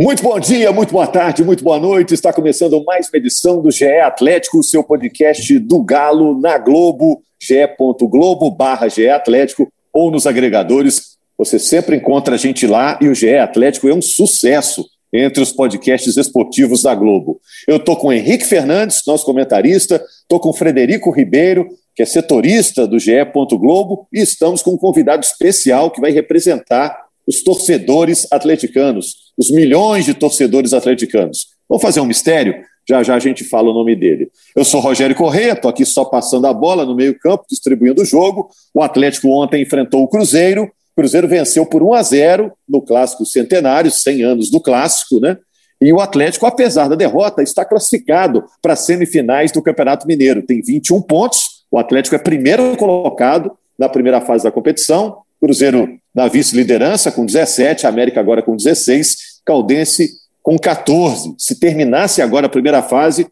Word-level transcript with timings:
Muito 0.00 0.22
bom 0.22 0.38
dia, 0.38 0.70
muito 0.70 0.92
boa 0.92 1.08
tarde, 1.08 1.42
muito 1.42 1.64
boa 1.64 1.76
noite. 1.76 2.14
Está 2.14 2.32
começando 2.32 2.84
mais 2.84 3.08
uma 3.08 3.18
edição 3.18 3.60
do 3.60 3.68
GE 3.68 3.84
Atlético, 3.84 4.60
o 4.60 4.62
seu 4.62 4.84
podcast 4.84 5.58
do 5.58 5.82
Galo 5.82 6.40
na 6.40 6.56
Globo, 6.56 7.20
ge.globo 7.42 8.48
barra 8.48 8.86
GE 8.86 9.08
Atlético 9.08 9.68
ou 9.92 10.08
nos 10.08 10.24
agregadores. 10.24 11.16
Você 11.36 11.58
sempre 11.58 11.96
encontra 11.96 12.36
a 12.36 12.38
gente 12.38 12.64
lá 12.64 12.96
e 13.02 13.08
o 13.08 13.14
GE 13.14 13.38
Atlético 13.38 13.88
é 13.88 13.92
um 13.92 14.00
sucesso 14.00 14.86
entre 15.12 15.42
os 15.42 15.50
podcasts 15.50 16.16
esportivos 16.16 16.84
da 16.84 16.94
Globo. 16.94 17.40
Eu 17.66 17.78
estou 17.78 17.96
com 17.96 18.06
o 18.06 18.12
Henrique 18.12 18.44
Fernandes, 18.44 19.02
nosso 19.04 19.24
comentarista, 19.24 20.00
estou 20.22 20.38
com 20.38 20.50
o 20.50 20.54
Frederico 20.54 21.10
Ribeiro, 21.10 21.66
que 21.96 22.04
é 22.04 22.06
setorista 22.06 22.86
do 22.86 23.00
GE. 23.00 23.24
Globo, 23.34 24.06
e 24.12 24.20
estamos 24.20 24.62
com 24.62 24.74
um 24.74 24.78
convidado 24.78 25.24
especial 25.24 25.90
que 25.90 26.00
vai 26.00 26.12
representar 26.12 27.08
os 27.26 27.42
torcedores 27.42 28.28
atleticanos, 28.30 29.27
os 29.38 29.50
milhões 29.50 30.04
de 30.04 30.14
torcedores 30.14 30.72
atleticanos. 30.72 31.46
Vamos 31.68 31.82
fazer 31.82 32.00
um 32.00 32.06
mistério? 32.06 32.54
Já 32.88 33.02
já 33.02 33.14
a 33.14 33.18
gente 33.18 33.44
fala 33.44 33.70
o 33.70 33.74
nome 33.74 33.94
dele. 33.94 34.30
Eu 34.56 34.64
sou 34.64 34.80
Rogério 34.80 35.14
Corrêa, 35.14 35.52
estou 35.52 35.70
aqui 35.70 35.84
só 35.84 36.04
passando 36.04 36.46
a 36.46 36.52
bola 36.52 36.84
no 36.84 36.96
meio-campo, 36.96 37.44
distribuindo 37.48 38.02
o 38.02 38.04
jogo. 38.04 38.48
O 38.74 38.82
Atlético 38.82 39.28
ontem 39.28 39.62
enfrentou 39.62 40.02
o 40.02 40.08
Cruzeiro. 40.08 40.64
O 40.64 40.70
Cruzeiro 40.96 41.28
venceu 41.28 41.64
por 41.64 41.82
1 41.82 41.94
a 41.94 42.02
0 42.02 42.52
no 42.68 42.82
clássico 42.82 43.24
centenário, 43.24 43.90
100 43.90 44.22
anos 44.24 44.50
do 44.50 44.60
clássico, 44.60 45.20
né? 45.20 45.36
E 45.80 45.92
o 45.92 46.00
Atlético, 46.00 46.44
apesar 46.44 46.88
da 46.88 46.96
derrota, 46.96 47.42
está 47.42 47.64
classificado 47.64 48.44
para 48.60 48.72
as 48.72 48.80
semifinais 48.80 49.52
do 49.52 49.62
Campeonato 49.62 50.08
Mineiro. 50.08 50.42
Tem 50.42 50.60
21 50.60 51.00
pontos. 51.02 51.64
O 51.70 51.78
Atlético 51.78 52.16
é 52.16 52.18
primeiro 52.18 52.76
colocado 52.76 53.52
na 53.78 53.88
primeira 53.88 54.20
fase 54.20 54.42
da 54.42 54.50
competição. 54.50 55.18
Cruzeiro 55.40 55.88
na 56.12 56.26
vice-liderança 56.26 57.12
com 57.12 57.24
17, 57.24 57.86
América 57.86 58.18
agora 58.18 58.42
com 58.42 58.56
16, 58.56 59.37
Caldense 59.48 60.10
com 60.42 60.58
14. 60.58 61.34
Se 61.38 61.58
terminasse 61.58 62.20
agora 62.20 62.44
a 62.44 62.50
primeira 62.50 62.82
fase, 62.82 63.26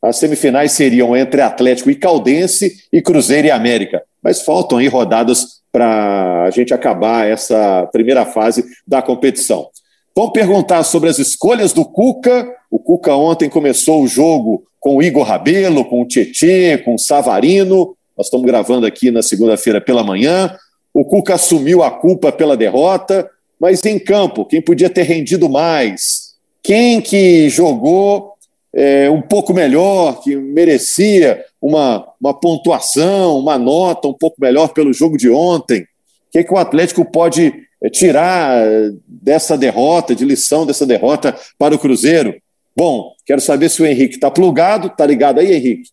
as 0.00 0.16
semifinais 0.16 0.72
seriam 0.72 1.14
entre 1.14 1.42
Atlético 1.42 1.90
e 1.90 1.94
Caldense 1.94 2.84
e 2.90 3.02
Cruzeiro 3.02 3.48
e 3.48 3.50
América. 3.50 4.02
Mas 4.22 4.40
faltam 4.40 4.78
aí 4.78 4.88
rodadas 4.88 5.58
para 5.70 6.44
a 6.44 6.50
gente 6.50 6.72
acabar 6.72 7.28
essa 7.28 7.86
primeira 7.92 8.24
fase 8.24 8.64
da 8.86 9.02
competição. 9.02 9.68
Vamos 10.16 10.32
perguntar 10.32 10.82
sobre 10.84 11.10
as 11.10 11.18
escolhas 11.18 11.74
do 11.74 11.84
Cuca. 11.84 12.48
O 12.70 12.78
Cuca 12.78 13.14
ontem 13.14 13.50
começou 13.50 14.02
o 14.02 14.08
jogo 14.08 14.64
com 14.80 14.96
o 14.96 15.02
Igor 15.02 15.24
Rabelo, 15.24 15.84
com 15.84 16.00
o 16.00 16.06
Tietê, 16.06 16.78
com 16.78 16.94
o 16.94 16.98
Savarino. 16.98 17.94
Nós 18.16 18.28
estamos 18.28 18.46
gravando 18.46 18.86
aqui 18.86 19.10
na 19.10 19.22
segunda-feira 19.22 19.82
pela 19.82 20.02
manhã. 20.02 20.56
O 20.94 21.04
Cuca 21.04 21.34
assumiu 21.34 21.82
a 21.82 21.90
culpa 21.90 22.32
pela 22.32 22.56
derrota, 22.56 23.28
mas 23.60 23.84
em 23.84 23.98
campo, 23.98 24.44
quem 24.44 24.60
podia 24.60 24.88
ter 24.88 25.02
rendido 25.02 25.48
mais? 25.48 26.34
Quem 26.62 27.00
que 27.00 27.48
jogou 27.48 28.32
é, 28.74 29.10
um 29.10 29.22
pouco 29.22 29.52
melhor, 29.52 30.20
que 30.22 30.36
merecia 30.36 31.44
uma, 31.60 32.06
uma 32.20 32.32
pontuação, 32.32 33.38
uma 33.38 33.58
nota 33.58 34.08
um 34.08 34.14
pouco 34.14 34.36
melhor 34.40 34.68
pelo 34.68 34.92
jogo 34.92 35.16
de 35.16 35.28
ontem? 35.28 35.82
O 35.82 35.86
que, 36.32 36.44
que 36.44 36.52
o 36.52 36.58
Atlético 36.58 37.04
pode 37.04 37.52
é, 37.82 37.88
tirar 37.88 38.62
dessa 39.06 39.56
derrota, 39.56 40.14
de 40.14 40.24
lição 40.24 40.66
dessa 40.66 40.86
derrota 40.86 41.36
para 41.58 41.74
o 41.74 41.78
Cruzeiro? 41.78 42.34
Bom, 42.76 43.12
quero 43.26 43.40
saber 43.40 43.68
se 43.70 43.82
o 43.82 43.86
Henrique 43.86 44.14
está 44.14 44.30
plugado. 44.30 44.90
Tá 44.90 45.04
ligado 45.04 45.40
aí, 45.40 45.52
Henrique? 45.52 45.90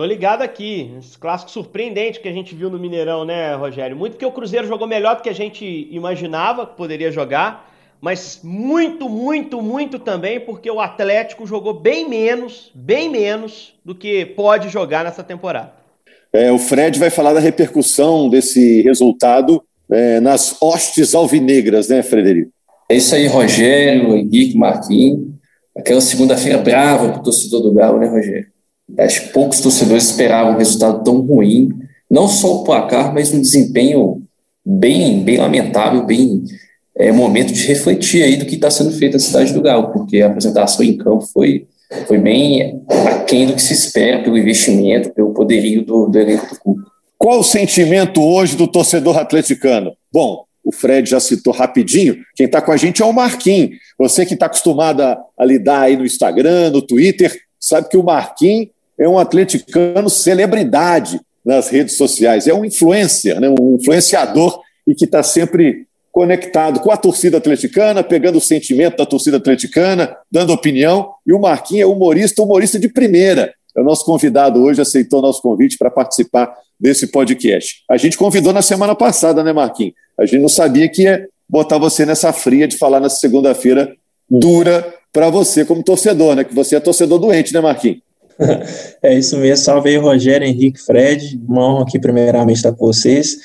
Tô 0.00 0.06
ligado 0.06 0.40
aqui. 0.40 0.94
Esse 0.98 1.18
clássico 1.18 1.50
surpreendente 1.50 2.20
que 2.20 2.28
a 2.28 2.32
gente 2.32 2.54
viu 2.54 2.70
no 2.70 2.78
Mineirão, 2.78 3.22
né, 3.22 3.54
Rogério? 3.54 3.94
Muito 3.94 4.14
porque 4.14 4.24
o 4.24 4.32
Cruzeiro 4.32 4.66
jogou 4.66 4.88
melhor 4.88 5.16
do 5.16 5.20
que 5.20 5.28
a 5.28 5.34
gente 5.34 5.88
imaginava 5.90 6.66
que 6.66 6.74
poderia 6.74 7.12
jogar, 7.12 7.70
mas 8.00 8.40
muito, 8.42 9.10
muito, 9.10 9.60
muito 9.60 9.98
também 9.98 10.40
porque 10.40 10.70
o 10.70 10.80
Atlético 10.80 11.46
jogou 11.46 11.74
bem 11.74 12.08
menos, 12.08 12.70
bem 12.74 13.10
menos 13.10 13.74
do 13.84 13.94
que 13.94 14.24
pode 14.24 14.70
jogar 14.70 15.04
nessa 15.04 15.22
temporada. 15.22 15.74
É, 16.32 16.50
o 16.50 16.58
Fred 16.58 16.98
vai 16.98 17.10
falar 17.10 17.34
da 17.34 17.40
repercussão 17.40 18.30
desse 18.30 18.80
resultado 18.80 19.62
é, 19.92 20.18
nas 20.18 20.56
hostes 20.62 21.14
alvinegras, 21.14 21.88
né, 21.88 22.02
Frederico? 22.02 22.50
É 22.88 22.96
isso 22.96 23.14
aí, 23.14 23.26
Rogério, 23.26 24.16
Henrique, 24.16 24.56
Marquinhos. 24.56 25.28
Aquela 25.76 26.00
segunda-feira 26.00 26.56
brava 26.56 27.10
para 27.10 27.20
o 27.20 27.22
torcedor 27.22 27.60
do 27.60 27.74
Galo, 27.74 27.98
né, 27.98 28.08
Rogério? 28.08 28.59
Acho 28.98 29.22
que 29.22 29.32
poucos 29.32 29.60
torcedores 29.60 30.04
esperavam 30.04 30.54
um 30.54 30.58
resultado 30.58 31.02
tão 31.02 31.20
ruim, 31.20 31.70
não 32.10 32.28
só 32.28 32.56
o 32.56 32.64
placar, 32.64 33.12
mas 33.12 33.32
um 33.32 33.40
desempenho 33.40 34.22
bem, 34.64 35.22
bem 35.22 35.38
lamentável, 35.38 36.04
bem 36.04 36.42
é 37.00 37.10
momento 37.10 37.52
de 37.52 37.66
refletir 37.66 38.22
aí 38.22 38.36
do 38.36 38.44
que 38.44 38.56
está 38.56 38.70
sendo 38.70 38.90
feito 38.92 39.14
na 39.14 39.18
cidade 39.18 39.54
do 39.54 39.62
Galo, 39.62 39.90
porque 39.90 40.20
a 40.20 40.26
apresentação 40.26 40.84
em 40.84 40.98
campo 40.98 41.22
foi, 41.22 41.66
foi 42.06 42.18
bem 42.18 42.82
aquém 43.08 43.46
do 43.46 43.54
que 43.54 43.62
se 43.62 43.72
espera 43.72 44.22
pelo 44.22 44.36
investimento, 44.36 45.10
pelo 45.10 45.32
poderio 45.32 45.82
do, 45.82 46.06
do 46.06 46.18
elenco 46.18 46.46
do 46.46 46.60
clube. 46.60 46.82
Qual 47.16 47.40
o 47.40 47.44
sentimento 47.44 48.22
hoje 48.22 48.54
do 48.54 48.66
torcedor 48.66 49.16
atleticano? 49.16 49.94
Bom, 50.12 50.44
o 50.62 50.72
Fred 50.72 51.08
já 51.08 51.18
citou 51.20 51.54
rapidinho, 51.54 52.16
quem 52.36 52.44
está 52.44 52.60
com 52.60 52.70
a 52.70 52.76
gente 52.76 53.00
é 53.00 53.04
o 53.04 53.12
Marquinhos. 53.12 53.70
Você 53.98 54.26
que 54.26 54.34
está 54.34 54.44
acostumado 54.46 55.02
a, 55.02 55.18
a 55.38 55.44
lidar 55.44 55.80
aí 55.82 55.96
no 55.96 56.04
Instagram, 56.04 56.70
no 56.70 56.82
Twitter, 56.82 57.34
sabe 57.58 57.88
que 57.88 57.96
o 57.96 58.02
Marquinhos 58.02 58.68
é 59.00 59.08
um 59.08 59.18
atleticano 59.18 60.10
celebridade 60.10 61.18
nas 61.44 61.70
redes 61.70 61.96
sociais, 61.96 62.46
é 62.46 62.52
um 62.52 62.66
influencer, 62.66 63.40
né, 63.40 63.48
um 63.48 63.76
influenciador 63.80 64.60
e 64.86 64.94
que 64.94 65.06
está 65.06 65.22
sempre 65.22 65.86
conectado 66.12 66.80
com 66.80 66.90
a 66.90 66.96
torcida 66.96 67.38
atleticana, 67.38 68.04
pegando 68.04 68.36
o 68.36 68.40
sentimento 68.40 68.98
da 68.98 69.06
torcida 69.06 69.38
atleticana, 69.38 70.14
dando 70.30 70.52
opinião, 70.52 71.12
e 71.26 71.32
o 71.32 71.40
Marquinhos 71.40 71.82
é 71.82 71.86
humorista, 71.86 72.42
humorista 72.42 72.78
de 72.78 72.88
primeira. 72.88 73.54
É 73.74 73.80
o 73.80 73.84
nosso 73.84 74.04
convidado 74.04 74.62
hoje, 74.62 74.82
aceitou 74.82 75.22
nosso 75.22 75.40
convite 75.40 75.78
para 75.78 75.90
participar 75.90 76.52
desse 76.78 77.06
podcast. 77.06 77.84
A 77.88 77.96
gente 77.96 78.18
convidou 78.18 78.52
na 78.52 78.60
semana 78.60 78.94
passada, 78.94 79.42
né, 79.44 79.52
Marquinhos? 79.52 79.94
A 80.18 80.26
gente 80.26 80.40
não 80.40 80.48
sabia 80.48 80.88
que 80.88 81.02
ia 81.02 81.26
botar 81.48 81.78
você 81.78 82.04
nessa 82.04 82.32
fria 82.32 82.66
de 82.66 82.76
falar 82.76 83.00
nessa 83.00 83.16
segunda-feira 83.16 83.94
dura 84.28 84.94
para 85.12 85.30
você 85.30 85.64
como 85.64 85.82
torcedor, 85.82 86.34
né? 86.34 86.44
Que 86.44 86.54
você 86.54 86.76
é 86.76 86.80
torcedor 86.80 87.18
doente, 87.18 87.54
né, 87.54 87.60
Marquinhos? 87.60 87.98
É 89.02 89.14
isso 89.14 89.36
mesmo, 89.36 89.64
salve 89.64 89.90
aí, 89.90 89.96
Rogério, 89.96 90.46
Henrique, 90.46 90.80
Fred, 90.80 91.40
uma 91.48 91.66
honra 91.66 91.82
aqui 91.84 91.98
primeiramente 91.98 92.56
estar 92.56 92.72
com 92.72 92.86
vocês. 92.86 93.36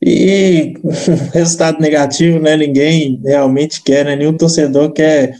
E 0.00 0.74
resultado 1.32 1.80
negativo, 1.80 2.38
né? 2.38 2.56
Ninguém 2.56 3.20
realmente 3.24 3.82
quer, 3.82 4.04
né? 4.04 4.16
Nenhum 4.16 4.36
torcedor 4.36 4.92
quer, 4.92 5.36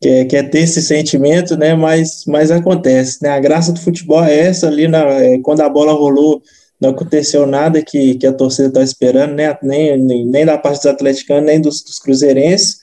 quer, 0.00 0.24
quer 0.26 0.50
ter 0.50 0.60
esse 0.60 0.82
sentimento, 0.82 1.56
né? 1.56 1.74
Mas, 1.74 2.24
mas 2.26 2.50
acontece, 2.50 3.22
né? 3.22 3.30
A 3.30 3.40
graça 3.40 3.72
do 3.72 3.80
futebol 3.80 4.24
é 4.24 4.38
essa 4.38 4.66
ali, 4.66 4.88
na, 4.88 5.04
é, 5.04 5.38
quando 5.38 5.60
a 5.60 5.68
bola 5.68 5.92
rolou, 5.92 6.42
não 6.80 6.90
aconteceu 6.90 7.46
nada 7.46 7.82
que, 7.82 8.16
que 8.16 8.26
a 8.26 8.32
torcida 8.32 8.68
está 8.68 8.82
esperando, 8.82 9.34
né? 9.34 9.56
Nem, 9.62 9.96
nem, 10.02 10.26
nem 10.26 10.44
da 10.44 10.58
parte 10.58 10.78
dos 10.78 10.86
atleticanos, 10.86 11.44
nem 11.44 11.60
dos, 11.60 11.82
dos 11.82 11.98
cruzeirenses. 11.98 12.78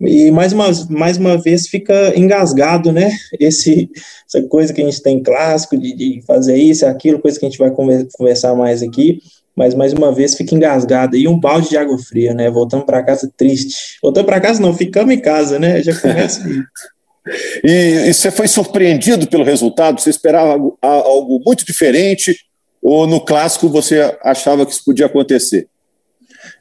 E 0.00 0.30
mais 0.30 0.52
uma, 0.52 0.66
mais 0.90 1.16
uma 1.16 1.38
vez 1.38 1.68
fica 1.68 2.12
engasgado, 2.16 2.92
né? 2.92 3.10
Esse, 3.40 3.90
essa 4.28 4.46
coisa 4.46 4.72
que 4.72 4.82
a 4.82 4.84
gente 4.84 5.02
tem 5.02 5.22
clássico 5.22 5.76
de, 5.76 5.94
de 5.94 6.22
fazer 6.26 6.56
isso, 6.56 6.84
aquilo, 6.84 7.18
coisa 7.18 7.38
que 7.38 7.46
a 7.46 7.48
gente 7.48 7.58
vai 7.58 7.70
conversar 7.70 8.54
mais 8.54 8.82
aqui, 8.82 9.22
mas 9.56 9.74
mais 9.74 9.94
uma 9.94 10.12
vez 10.12 10.34
fica 10.34 10.54
engasgado. 10.54 11.16
E 11.16 11.26
um 11.26 11.40
balde 11.40 11.70
de 11.70 11.78
água 11.78 11.98
fria, 11.98 12.34
né? 12.34 12.50
Voltando 12.50 12.84
para 12.84 13.02
casa 13.02 13.32
triste. 13.36 13.98
Voltando 14.02 14.26
para 14.26 14.40
casa, 14.40 14.60
não, 14.60 14.74
ficamos 14.74 15.14
em 15.14 15.18
casa, 15.18 15.58
né? 15.58 15.82
Já 15.82 15.98
começa 15.98 16.42
e, 17.64 18.08
e 18.08 18.12
você 18.12 18.30
foi 18.30 18.48
surpreendido 18.48 19.26
pelo 19.26 19.44
resultado? 19.44 19.98
Você 19.98 20.10
esperava 20.10 20.50
algo, 20.52 20.78
algo 20.82 21.42
muito 21.44 21.64
diferente? 21.64 22.36
Ou 22.82 23.06
no 23.06 23.24
clássico 23.24 23.70
você 23.70 24.14
achava 24.22 24.66
que 24.66 24.72
isso 24.72 24.84
podia 24.84 25.06
acontecer? 25.06 25.68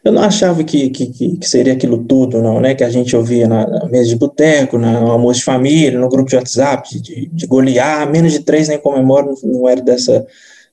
Eu 0.06 0.12
não 0.12 0.22
achava 0.22 0.64
que, 0.64 0.92
que, 0.92 1.08
que, 1.08 1.50
seria 1.50 1.74
aquilo 1.74 1.98
tudo, 2.04 2.40
não, 2.40 2.62
né? 2.62 2.76
Que 2.76 2.84
a 2.84 2.90
gente 2.92 3.16
ouvia 3.16 3.48
na 3.48 3.88
mesa 3.90 4.08
de 4.08 4.16
boteco, 4.16 4.78
no 4.78 5.12
almoço 5.12 5.40
de 5.40 5.46
família, 5.46 6.00
no 6.00 6.08
grupo 6.08 6.30
de 6.30 6.36
WhatsApp, 6.36 7.02
de, 7.02 7.28
de 7.34 7.48
golear, 7.48 8.08
menos 8.12 8.32
de 8.32 8.42
três 8.42 8.68
nem 8.68 8.78
comemoro, 8.78 9.34
não, 9.44 9.68
era 9.68 9.82
dessa, 9.82 10.24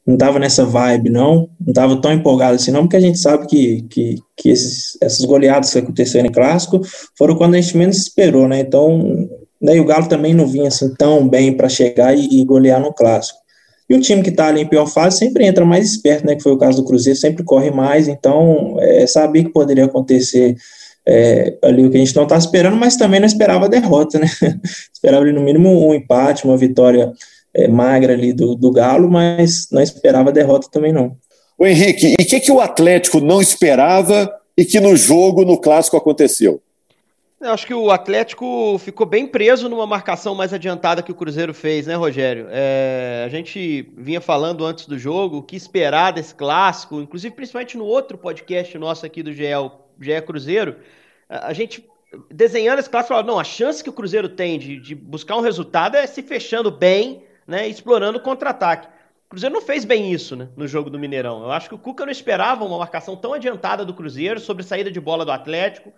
não 0.06 0.16
estava 0.16 0.38
nessa 0.38 0.66
vibe, 0.66 1.08
não, 1.08 1.48
não 1.58 1.70
estava 1.70 1.98
tão 1.98 2.12
empolgado 2.12 2.56
assim, 2.56 2.70
não, 2.70 2.82
porque 2.82 2.96
a 2.96 3.00
gente 3.00 3.18
sabe 3.18 3.46
que, 3.46 3.80
que, 3.88 4.16
que 4.36 4.50
esses, 4.50 4.98
essas 5.00 5.24
goleadas 5.24 5.72
que 5.72 5.78
aconteceram 5.78 6.28
em 6.28 6.32
clássico 6.32 6.82
foram 7.16 7.34
quando 7.34 7.54
a 7.54 7.60
gente 7.60 7.74
menos 7.74 7.96
esperou, 7.96 8.46
né? 8.46 8.60
Então, 8.60 9.30
daí 9.62 9.80
o 9.80 9.86
Galo 9.86 10.10
também 10.10 10.34
não 10.34 10.46
vinha 10.46 10.68
assim 10.68 10.94
tão 10.94 11.26
bem 11.26 11.56
para 11.56 11.70
chegar 11.70 12.14
e, 12.14 12.42
e 12.42 12.44
golear 12.44 12.78
no 12.78 12.92
clássico. 12.92 13.41
E 13.88 13.94
o 13.94 14.00
time 14.00 14.22
que 14.22 14.30
está 14.30 14.48
ali 14.48 14.62
em 14.62 14.66
pior 14.66 14.86
fase 14.86 15.18
sempre 15.18 15.44
entra 15.44 15.64
mais 15.64 15.86
esperto, 15.86 16.26
né? 16.26 16.34
Que 16.36 16.42
foi 16.42 16.52
o 16.52 16.58
caso 16.58 16.80
do 16.80 16.86
Cruzeiro, 16.86 17.18
sempre 17.18 17.44
corre 17.44 17.70
mais. 17.70 18.08
Então, 18.08 18.76
é, 18.80 19.06
sabia 19.06 19.44
que 19.44 19.50
poderia 19.50 19.84
acontecer 19.84 20.56
é, 21.06 21.56
ali 21.62 21.84
o 21.84 21.90
que 21.90 21.96
a 21.96 22.00
gente 22.00 22.14
não 22.14 22.22
está 22.22 22.36
esperando, 22.36 22.76
mas 22.76 22.96
também 22.96 23.20
não 23.20 23.26
esperava 23.26 23.66
a 23.66 23.68
derrota, 23.68 24.18
né? 24.18 24.26
esperava 24.92 25.22
ali 25.22 25.32
no 25.32 25.42
mínimo 25.42 25.86
um 25.86 25.94
empate, 25.94 26.44
uma 26.44 26.56
vitória 26.56 27.12
é, 27.54 27.68
magra 27.68 28.12
ali 28.12 28.32
do, 28.32 28.54
do 28.54 28.70
Galo, 28.70 29.10
mas 29.10 29.68
não 29.70 29.82
esperava 29.82 30.30
a 30.30 30.32
derrota 30.32 30.68
também 30.70 30.92
não. 30.92 31.16
O 31.58 31.66
Henrique, 31.66 32.14
e 32.18 32.22
o 32.22 32.26
que, 32.26 32.40
que 32.40 32.52
o 32.52 32.60
Atlético 32.60 33.20
não 33.20 33.40
esperava 33.40 34.32
e 34.56 34.64
que 34.64 34.80
no 34.80 34.96
jogo, 34.96 35.44
no 35.44 35.60
clássico, 35.60 35.96
aconteceu? 35.96 36.60
Eu 37.42 37.50
acho 37.50 37.66
que 37.66 37.74
o 37.74 37.90
Atlético 37.90 38.78
ficou 38.78 39.04
bem 39.04 39.26
preso 39.26 39.68
numa 39.68 39.84
marcação 39.84 40.32
mais 40.32 40.54
adiantada 40.54 41.02
que 41.02 41.10
o 41.10 41.14
Cruzeiro 41.14 41.52
fez, 41.52 41.88
né, 41.88 41.96
Rogério? 41.96 42.46
É, 42.48 43.24
a 43.26 43.28
gente 43.28 43.92
vinha 43.96 44.20
falando 44.20 44.64
antes 44.64 44.86
do 44.86 44.96
jogo 44.96 45.38
o 45.38 45.42
que 45.42 45.56
esperar 45.56 46.12
desse 46.12 46.32
clássico, 46.32 47.00
inclusive 47.00 47.34
principalmente 47.34 47.76
no 47.76 47.84
outro 47.84 48.16
podcast 48.16 48.78
nosso 48.78 49.04
aqui 49.04 49.24
do 49.24 49.32
GE, 49.32 49.42
GE 50.00 50.22
Cruzeiro. 50.24 50.76
A 51.28 51.52
gente 51.52 51.84
desenhando 52.30 52.78
esse 52.78 52.88
clássico, 52.88 53.08
falava, 53.08 53.26
não, 53.26 53.40
a 53.40 53.44
chance 53.44 53.82
que 53.82 53.90
o 53.90 53.92
Cruzeiro 53.92 54.28
tem 54.28 54.56
de, 54.56 54.78
de 54.78 54.94
buscar 54.94 55.36
um 55.36 55.40
resultado 55.40 55.96
é 55.96 56.06
se 56.06 56.22
fechando 56.22 56.70
bem, 56.70 57.24
né, 57.44 57.66
explorando 57.66 58.18
o 58.18 58.22
contra-ataque. 58.22 58.86
O 59.26 59.30
Cruzeiro 59.30 59.52
não 59.52 59.62
fez 59.62 59.84
bem 59.84 60.12
isso 60.12 60.36
né, 60.36 60.48
no 60.56 60.68
jogo 60.68 60.88
do 60.88 60.98
Mineirão. 60.98 61.42
Eu 61.42 61.50
acho 61.50 61.68
que 61.68 61.74
o 61.74 61.78
Cuca 61.78 62.04
não 62.04 62.12
esperava 62.12 62.64
uma 62.64 62.78
marcação 62.78 63.16
tão 63.16 63.32
adiantada 63.32 63.84
do 63.84 63.94
Cruzeiro 63.94 64.38
sobre 64.38 64.62
saída 64.62 64.92
de 64.92 65.00
bola 65.00 65.24
do 65.24 65.32
Atlético. 65.32 65.92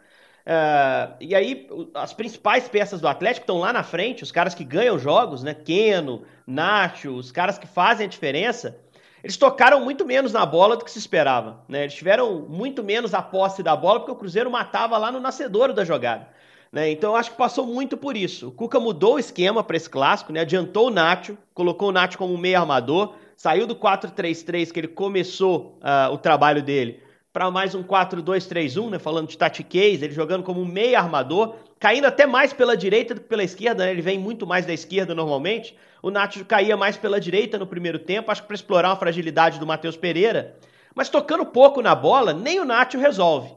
Uh, 0.47 1.17
e 1.21 1.35
aí, 1.35 1.67
as 1.95 2.13
principais 2.13 2.69
peças 2.69 3.01
do 3.01 3.09
Atlético 3.09 3.45
estão 3.45 3.59
lá 3.61 3.73
na 3.73 3.83
frente, 3.83 4.23
os 4.23 4.31
caras 4.31 4.55
que 4.55 4.63
ganham 4.63 4.99
jogos, 4.99 5.43
né? 5.43 5.55
Keno, 5.55 6.23
Nacho, 6.47 7.13
os 7.13 7.33
caras 7.33 7.57
que 7.57 7.67
fazem 7.67 8.07
a 8.07 8.09
diferença. 8.09 8.79
Eles 9.23 9.39
tocaram 9.39 9.83
muito 9.83 10.05
menos 10.05 10.35
na 10.35 10.45
bola 10.45 10.77
do 10.77 10.85
que 10.85 10.91
se 10.91 10.99
esperava. 10.99 11.65
Né? 11.67 11.85
Eles 11.85 11.95
tiveram 11.95 12.41
muito 12.47 12.85
menos 12.85 13.15
a 13.15 13.23
posse 13.23 13.63
da 13.63 13.75
bola, 13.75 14.01
porque 14.01 14.13
o 14.13 14.17
Cruzeiro 14.17 14.51
matava 14.51 14.99
lá 14.99 15.11
no 15.11 15.19
nascedouro 15.19 15.73
da 15.73 15.83
jogada. 15.83 16.29
Né? 16.71 16.91
Então 16.91 17.13
eu 17.13 17.17
acho 17.17 17.31
que 17.31 17.37
passou 17.39 17.67
muito 17.67 17.97
por 17.97 18.19
isso. 18.19 18.49
O 18.49 18.53
Cuca 18.53 18.79
mudou 18.79 19.15
o 19.15 19.19
esquema 19.19 19.65
para 19.65 19.79
esse 19.79 19.89
clássico, 19.89 20.31
né? 20.31 20.41
adiantou 20.41 20.89
o 20.89 20.91
Nacho, 20.91 21.39
colocou 21.55 21.89
o 21.89 21.93
Nacho 21.93 22.19
como 22.19 22.37
meio 22.37 22.61
armador, 22.61 23.15
saiu 23.35 23.67
do 23.67 23.75
4-3-3 23.75 24.71
que 24.71 24.81
ele 24.81 24.89
começou 24.89 25.79
uh, 25.81 26.13
o 26.13 26.19
trabalho 26.19 26.63
dele 26.63 27.03
para 27.35 27.51
mais 27.51 27.75
um 27.75 27.83
4-2-3-1, 27.83 28.91
né? 28.91 28.99
Falando 29.01 29.27
de 29.27 29.37
tatiquez, 29.37 30.01
ele 30.01 30.15
jogando 30.15 30.45
como 30.45 30.61
um 30.61 30.65
meio 30.65 30.97
armador, 30.97 31.57
caindo 31.81 32.05
até 32.05 32.27
mais 32.27 32.53
pela 32.53 32.77
direita 32.77 33.13
do 33.13 33.21
que 33.21 33.27
pela 33.27 33.43
esquerda, 33.43 33.85
né? 33.85 33.91
Ele 33.91 34.01
vem 34.01 34.17
muito 34.17 34.47
mais 34.47 34.65
da 34.65 34.73
esquerda 34.73 35.17
normalmente. 35.17 35.77
O 36.01 36.13
Nacho 36.13 36.45
caía 36.45 36.77
mais 36.77 36.97
pela 36.97 37.19
direita 37.19 37.59
no 37.59 37.67
primeiro 37.67 37.99
tempo, 37.99 38.31
acho 38.31 38.43
que 38.43 38.47
para 38.47 38.55
explorar 38.55 38.91
uma 38.91 38.97
fragilidade 38.97 39.59
do 39.59 39.67
Matheus 39.67 39.97
Pereira. 39.97 40.55
Mas 40.95 41.09
tocando 41.09 41.45
pouco 41.45 41.83
na 41.83 41.93
bola, 41.93 42.33
nem 42.33 42.61
o 42.61 42.65
Nacho 42.65 42.99
resolve. 42.99 43.51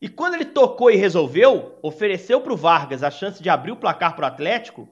E 0.00 0.08
quando 0.08 0.34
ele 0.34 0.44
tocou 0.44 0.88
e 0.88 0.94
resolveu, 0.94 1.76
ofereceu 1.82 2.40
para 2.40 2.52
o 2.52 2.56
Vargas 2.56 3.02
a 3.02 3.10
chance 3.10 3.42
de 3.42 3.50
abrir 3.50 3.72
o 3.72 3.76
placar 3.76 4.14
para 4.14 4.26
o 4.26 4.28
Atlético, 4.28 4.88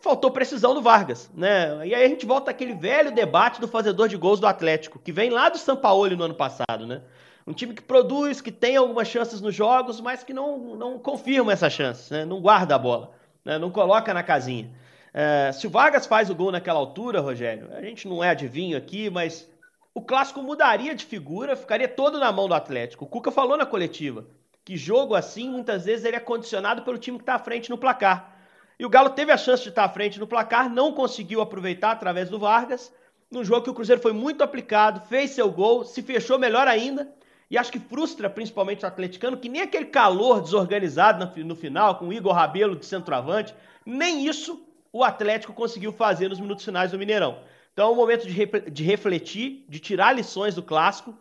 faltou 0.00 0.30
precisão 0.30 0.72
do 0.72 0.80
Vargas, 0.80 1.30
né? 1.34 1.86
E 1.86 1.94
aí 1.94 2.04
a 2.06 2.08
gente 2.08 2.24
volta 2.24 2.50
àquele 2.50 2.72
velho 2.72 3.12
debate 3.12 3.60
do 3.60 3.68
fazedor 3.68 4.08
de 4.08 4.16
gols 4.16 4.40
do 4.40 4.46
Atlético, 4.46 4.98
que 4.98 5.12
vem 5.12 5.28
lá 5.28 5.50
do 5.50 5.58
São 5.58 5.76
Paulo 5.76 6.16
no 6.16 6.24
ano 6.24 6.34
passado, 6.34 6.86
né? 6.86 7.02
Um 7.46 7.52
time 7.52 7.74
que 7.74 7.82
produz, 7.82 8.40
que 8.40 8.50
tem 8.50 8.76
algumas 8.76 9.06
chances 9.06 9.40
nos 9.40 9.54
jogos, 9.54 10.00
mas 10.00 10.24
que 10.24 10.32
não, 10.32 10.74
não 10.74 10.98
confirma 10.98 11.52
essas 11.52 11.72
chances, 11.72 12.10
né? 12.10 12.24
não 12.24 12.40
guarda 12.40 12.74
a 12.74 12.78
bola, 12.78 13.12
né? 13.44 13.56
não 13.56 13.70
coloca 13.70 14.12
na 14.12 14.22
casinha. 14.22 14.68
É, 15.14 15.52
se 15.52 15.66
o 15.66 15.70
Vargas 15.70 16.06
faz 16.06 16.28
o 16.28 16.34
gol 16.34 16.50
naquela 16.50 16.80
altura, 16.80 17.20
Rogério, 17.20 17.68
a 17.72 17.80
gente 17.80 18.08
não 18.08 18.22
é 18.22 18.30
adivinho 18.30 18.76
aqui, 18.76 19.08
mas 19.08 19.48
o 19.94 20.02
clássico 20.02 20.42
mudaria 20.42 20.92
de 20.92 21.04
figura, 21.04 21.54
ficaria 21.54 21.86
todo 21.86 22.18
na 22.18 22.32
mão 22.32 22.48
do 22.48 22.54
Atlético. 22.54 23.04
O 23.04 23.08
Cuca 23.08 23.30
falou 23.30 23.56
na 23.56 23.64
coletiva 23.64 24.26
que 24.64 24.76
jogo 24.76 25.14
assim, 25.14 25.48
muitas 25.48 25.84
vezes, 25.84 26.04
ele 26.04 26.16
é 26.16 26.20
condicionado 26.20 26.82
pelo 26.82 26.98
time 26.98 27.18
que 27.18 27.22
está 27.22 27.36
à 27.36 27.38
frente 27.38 27.70
no 27.70 27.78
placar. 27.78 28.36
E 28.76 28.84
o 28.84 28.90
Galo 28.90 29.10
teve 29.10 29.30
a 29.30 29.36
chance 29.36 29.62
de 29.62 29.68
estar 29.68 29.84
à 29.84 29.88
frente 29.88 30.18
no 30.18 30.26
placar, 30.26 30.68
não 30.68 30.92
conseguiu 30.92 31.40
aproveitar 31.40 31.92
através 31.92 32.28
do 32.28 32.40
Vargas. 32.40 32.92
Num 33.30 33.44
jogo 33.44 33.62
que 33.62 33.70
o 33.70 33.74
Cruzeiro 33.74 34.02
foi 34.02 34.12
muito 34.12 34.42
aplicado, 34.42 35.06
fez 35.08 35.30
seu 35.30 35.48
gol, 35.48 35.84
se 35.84 36.02
fechou 36.02 36.36
melhor 36.36 36.66
ainda 36.66 37.08
e 37.50 37.56
acho 37.56 37.70
que 37.70 37.78
frustra 37.78 38.28
principalmente 38.28 38.84
o 38.84 38.88
atleticano, 38.88 39.36
que 39.36 39.48
nem 39.48 39.62
aquele 39.62 39.86
calor 39.86 40.40
desorganizado 40.40 41.30
no 41.44 41.56
final, 41.56 41.96
com 41.96 42.08
o 42.08 42.12
Igor 42.12 42.32
Rabelo 42.32 42.76
de 42.76 42.84
centroavante, 42.84 43.54
nem 43.84 44.26
isso 44.26 44.66
o 44.92 45.04
Atlético 45.04 45.52
conseguiu 45.52 45.92
fazer 45.92 46.28
nos 46.28 46.40
minutos 46.40 46.64
finais 46.64 46.90
do 46.90 46.98
Mineirão. 46.98 47.38
Então 47.72 47.88
é 47.88 47.92
um 47.92 47.96
momento 47.96 48.26
de, 48.26 48.82
refletir, 48.82 49.64
de 49.68 49.78
tirar 49.78 50.12
lições 50.12 50.54
do 50.54 50.62
clássico. 50.62 51.16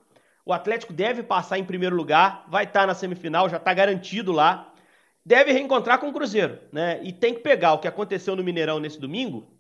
O 0.46 0.54
Atlético 0.54 0.94
deve 0.94 1.22
passar 1.22 1.60
em 1.60 1.66
primeiro 1.66 1.96
lugar, 1.96 2.46
vai 2.48 2.64
estar 2.64 2.88
na 2.88 2.94
semifinal, 2.94 3.50
já 3.50 3.58
está 3.58 3.74
garantido 3.74 4.32
lá. 4.32 4.74
Deve 5.26 5.52
reencontrar 5.52 6.00
com 6.00 6.08
o 6.08 6.14
Cruzeiro, 6.14 6.60
né? 6.72 7.00
E 7.04 7.12
tem 7.12 7.34
que 7.34 7.42
pegar 7.42 7.74
o 7.74 7.80
que 7.80 7.88
aconteceu 7.88 8.36
no 8.36 8.44
Mineirão 8.44 8.80
nesse 8.80 9.00
domingo 9.00 9.52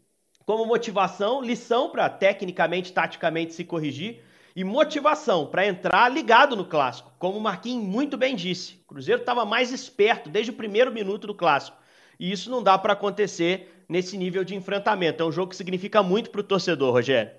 como 0.46 0.66
motivação, 0.66 1.42
lição 1.42 1.90
para 1.90 2.08
tecnicamente, 2.08 2.94
taticamente 2.94 3.54
se 3.54 3.64
corrigir 3.64 4.22
e 4.56 4.64
motivação 4.64 5.46
para 5.46 5.68
entrar 5.68 6.08
ligado 6.10 6.56
no 6.56 6.66
clássico. 6.66 7.12
Como 7.20 7.38
o 7.38 7.42
Marquinhos 7.42 7.84
muito 7.84 8.18
bem 8.18 8.36
disse, 8.36 8.76
o 8.86 8.88
Cruzeiro 8.88 9.20
estava 9.20 9.44
mais 9.44 9.72
esperto 9.72 10.30
desde 10.30 10.52
o 10.52 10.56
primeiro 10.56 10.92
minuto 10.92 11.28
do 11.28 11.36
clássico. 11.36 11.78
E 12.18 12.32
isso 12.32 12.50
não 12.50 12.64
dá 12.64 12.78
para 12.78 12.94
acontecer 12.94 13.70
nesse 13.90 14.18
nível 14.18 14.44
de 14.46 14.56
enfrentamento. 14.56 15.22
É 15.22 15.26
um 15.26 15.32
jogo 15.32 15.50
que 15.50 15.58
significa 15.58 16.02
muito 16.02 16.30
para 16.30 16.40
o 16.40 16.44
torcedor, 16.44 16.94
Rogério. 16.94 17.32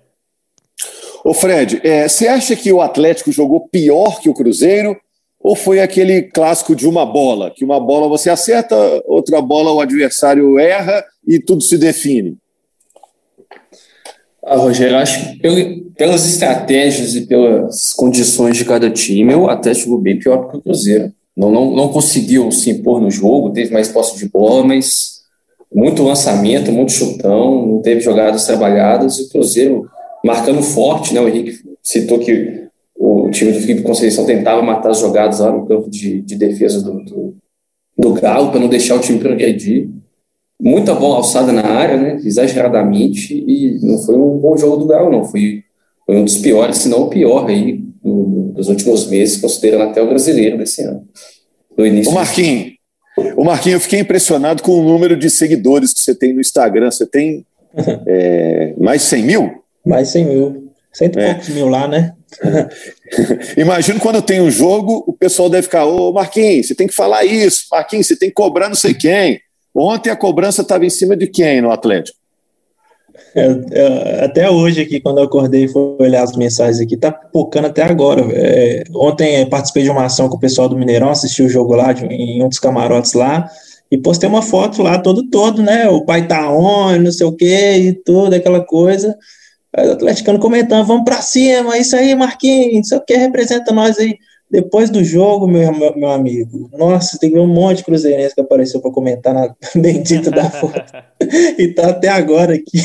Ô 1.23 1.33
Fred, 1.33 1.81
é, 1.83 2.07
você 2.07 2.27
acha 2.27 2.55
que 2.55 2.71
o 2.71 2.81
Atlético 2.81 3.31
jogou 3.31 3.67
pior 3.67 4.21
que 4.21 4.29
o 4.29 4.33
Cruzeiro? 4.33 4.95
Ou 5.39 5.55
foi 5.55 5.79
aquele 5.79 6.23
clássico 6.23 6.75
de 6.75 6.87
uma 6.87 7.05
bola, 7.05 7.51
que 7.51 7.63
uma 7.63 7.79
bola 7.79 8.07
você 8.07 8.29
acerta, 8.29 8.75
outra 9.05 9.41
bola 9.41 9.71
o 9.71 9.79
adversário 9.79 10.59
erra 10.59 11.03
e 11.27 11.39
tudo 11.39 11.61
se 11.61 11.77
define? 11.77 12.37
Ah, 14.49 14.55
Rogério, 14.55 14.95
acho 14.95 15.33
que 15.33 15.39
pelo, 15.39 15.81
pelas 15.91 16.25
estratégias 16.25 17.15
e 17.15 17.27
pelas 17.27 17.91
condições 17.91 18.55
de 18.55 18.63
cada 18.63 18.89
time, 18.89 19.35
o 19.35 19.49
Atlético 19.49 19.97
bem 19.97 20.17
pior 20.17 20.49
que 20.49 20.57
o 20.57 20.61
Cruzeiro. 20.61 21.11
Não, 21.35 21.51
não, 21.51 21.75
não 21.75 21.89
conseguiu 21.89 22.49
se 22.49 22.69
impor 22.69 23.01
no 23.01 23.11
jogo, 23.11 23.51
teve 23.51 23.73
mais 23.73 23.89
posse 23.89 24.17
de 24.17 24.29
bola, 24.29 24.63
mas 24.63 25.17
muito 25.71 26.01
lançamento, 26.01 26.71
muito 26.71 26.93
chutão, 26.93 27.67
não 27.67 27.81
teve 27.81 27.99
jogadas 27.99 28.45
trabalhadas, 28.45 29.19
e 29.19 29.23
o 29.23 29.29
Cruzeiro 29.29 29.89
marcando 30.23 30.63
forte, 30.63 31.13
né? 31.13 31.19
O 31.19 31.27
Henrique 31.27 31.59
citou 31.83 32.17
que 32.17 32.69
o 32.97 33.29
time 33.29 33.51
do 33.51 33.59
Felipe 33.59 33.81
Conceição 33.81 34.25
tentava 34.25 34.61
matar 34.61 34.91
as 34.91 34.99
jogadas 34.99 35.39
lá 35.39 35.51
no 35.51 35.67
campo 35.67 35.89
de, 35.89 36.21
de 36.21 36.35
defesa 36.37 36.81
do, 36.81 37.03
do, 37.03 37.35
do 37.97 38.13
Galo 38.13 38.49
para 38.49 38.61
não 38.61 38.69
deixar 38.69 38.95
o 38.95 39.01
time 39.01 39.19
progredir 39.19 39.89
muita 40.59 40.93
bola 40.95 41.17
alçada 41.17 41.51
na 41.51 41.65
área, 41.65 41.97
né, 41.97 42.19
exageradamente, 42.23 43.33
e 43.33 43.79
não 43.81 43.97
foi 43.99 44.15
um 44.15 44.37
bom 44.37 44.57
jogo 44.57 44.77
do 44.77 44.87
Galo, 44.87 45.11
não. 45.11 45.23
Foi, 45.23 45.63
foi 46.05 46.15
um 46.15 46.25
dos 46.25 46.37
piores, 46.37 46.77
se 46.77 46.89
não 46.89 47.03
o 47.03 47.09
pior 47.09 47.47
aí 47.47 47.83
do, 48.03 48.51
dos 48.53 48.67
últimos 48.69 49.07
meses, 49.07 49.37
considerando 49.37 49.89
até 49.89 50.01
o 50.01 50.07
brasileiro 50.09 50.57
desse 50.57 50.81
ano. 50.83 51.07
Do 51.75 51.85
início. 51.85 52.11
O 52.11 52.15
Marquinhos, 52.15 52.77
o 53.35 53.43
Marquinhos, 53.43 53.75
eu 53.75 53.81
fiquei 53.81 53.99
impressionado 53.99 54.61
com 54.61 54.71
o 54.71 54.83
número 54.83 55.15
de 55.15 55.29
seguidores 55.29 55.93
que 55.93 55.99
você 55.99 56.13
tem 56.13 56.33
no 56.33 56.41
Instagram. 56.41 56.91
Você 56.91 57.05
tem 57.05 57.45
é, 58.07 58.73
mais 58.77 59.01
de 59.01 59.07
100 59.07 59.23
mil? 59.23 59.63
Mais 59.85 60.09
100 60.09 60.25
mil. 60.25 60.67
Cento 60.93 61.19
e 61.19 61.21
é. 61.21 61.33
poucos 61.33 61.49
mil 61.49 61.67
lá, 61.67 61.87
né? 61.87 62.13
Imagino 63.55 63.99
quando 63.99 64.21
tem 64.21 64.41
um 64.41 64.49
jogo, 64.49 65.03
o 65.05 65.13
pessoal 65.13 65.49
deve 65.49 65.63
ficar, 65.63 65.85
ô 65.85 66.11
Marquinhos, 66.11 66.67
você 66.67 66.75
tem 66.75 66.87
que 66.87 66.93
falar 66.93 67.23
isso, 67.23 67.67
Marquinhos, 67.71 68.07
você 68.07 68.17
tem 68.17 68.29
que 68.29 68.35
cobrar 68.35 68.67
não 68.67 68.75
sei 68.75 68.95
quem. 68.95 69.39
Ontem 69.79 70.09
a 70.09 70.15
cobrança 70.15 70.63
estava 70.63 70.87
em 70.87 70.89
cima 70.89 71.15
de 71.15 71.27
quem 71.27 71.61
no 71.61 71.69
Atlético? 71.69 72.17
Até 74.23 74.49
hoje 74.49 74.81
aqui, 74.81 74.99
quando 74.99 75.19
eu 75.19 75.25
acordei 75.25 75.65
e 75.65 75.67
fui 75.67 75.95
olhar 75.99 76.23
as 76.23 76.35
mensagens 76.35 76.79
aqui, 76.81 76.97
tá 76.97 77.11
pipocando 77.11 77.67
até 77.67 77.83
agora. 77.83 78.25
É, 78.31 78.83
ontem 78.95 79.47
participei 79.47 79.83
de 79.83 79.91
uma 79.91 80.05
ação 80.05 80.27
com 80.29 80.37
o 80.37 80.39
pessoal 80.39 80.67
do 80.67 80.75
Mineirão, 80.75 81.11
assisti 81.11 81.43
o 81.43 81.49
jogo 81.49 81.75
lá 81.75 81.93
de, 81.93 82.05
em 82.07 82.43
um 82.43 82.49
dos 82.49 82.57
camarotes 82.57 83.13
lá, 83.13 83.47
e 83.91 83.97
postei 83.99 84.27
uma 84.27 84.41
foto 84.41 84.81
lá 84.81 84.97
todo 84.97 85.29
todo, 85.29 85.61
né? 85.61 85.87
O 85.87 86.03
pai 86.03 86.27
tá 86.27 86.51
on, 86.51 86.97
não 86.97 87.11
sei 87.11 87.27
o 87.27 87.31
que, 87.31 87.45
e 87.45 87.93
tudo, 87.93 88.33
aquela 88.33 88.65
coisa. 88.65 89.15
Aí 89.75 89.87
o 89.87 89.91
atleticano 89.91 90.39
comentando, 90.39 90.87
vamos 90.87 91.03
para 91.03 91.21
cima, 91.21 91.77
isso 91.77 91.95
aí, 91.95 92.15
Marquinhos, 92.15 92.73
não 92.73 92.83
sei 92.83 92.97
o 92.97 93.05
que, 93.05 93.15
representa 93.15 93.71
nós 93.71 93.99
aí. 93.99 94.17
Depois 94.49 94.89
do 94.89 95.03
jogo, 95.03 95.45
meu, 95.45 95.73
meu, 95.73 95.97
meu 95.97 96.09
amigo, 96.09 96.69
nossa, 96.77 97.19
tem 97.19 97.37
um 97.37 97.47
monte 97.47 97.77
de 97.77 97.83
cruzeirense 97.83 98.33
que 98.33 98.39
apareceu 98.39 98.79
para 98.79 98.91
comentar 98.91 99.33
na 99.33 99.53
bendita 99.75 100.31
da 100.31 100.49
foto. 100.49 100.81
e 101.59 101.67
tá 101.69 101.89
até 101.89 102.07
agora 102.07 102.53
aqui. 102.53 102.79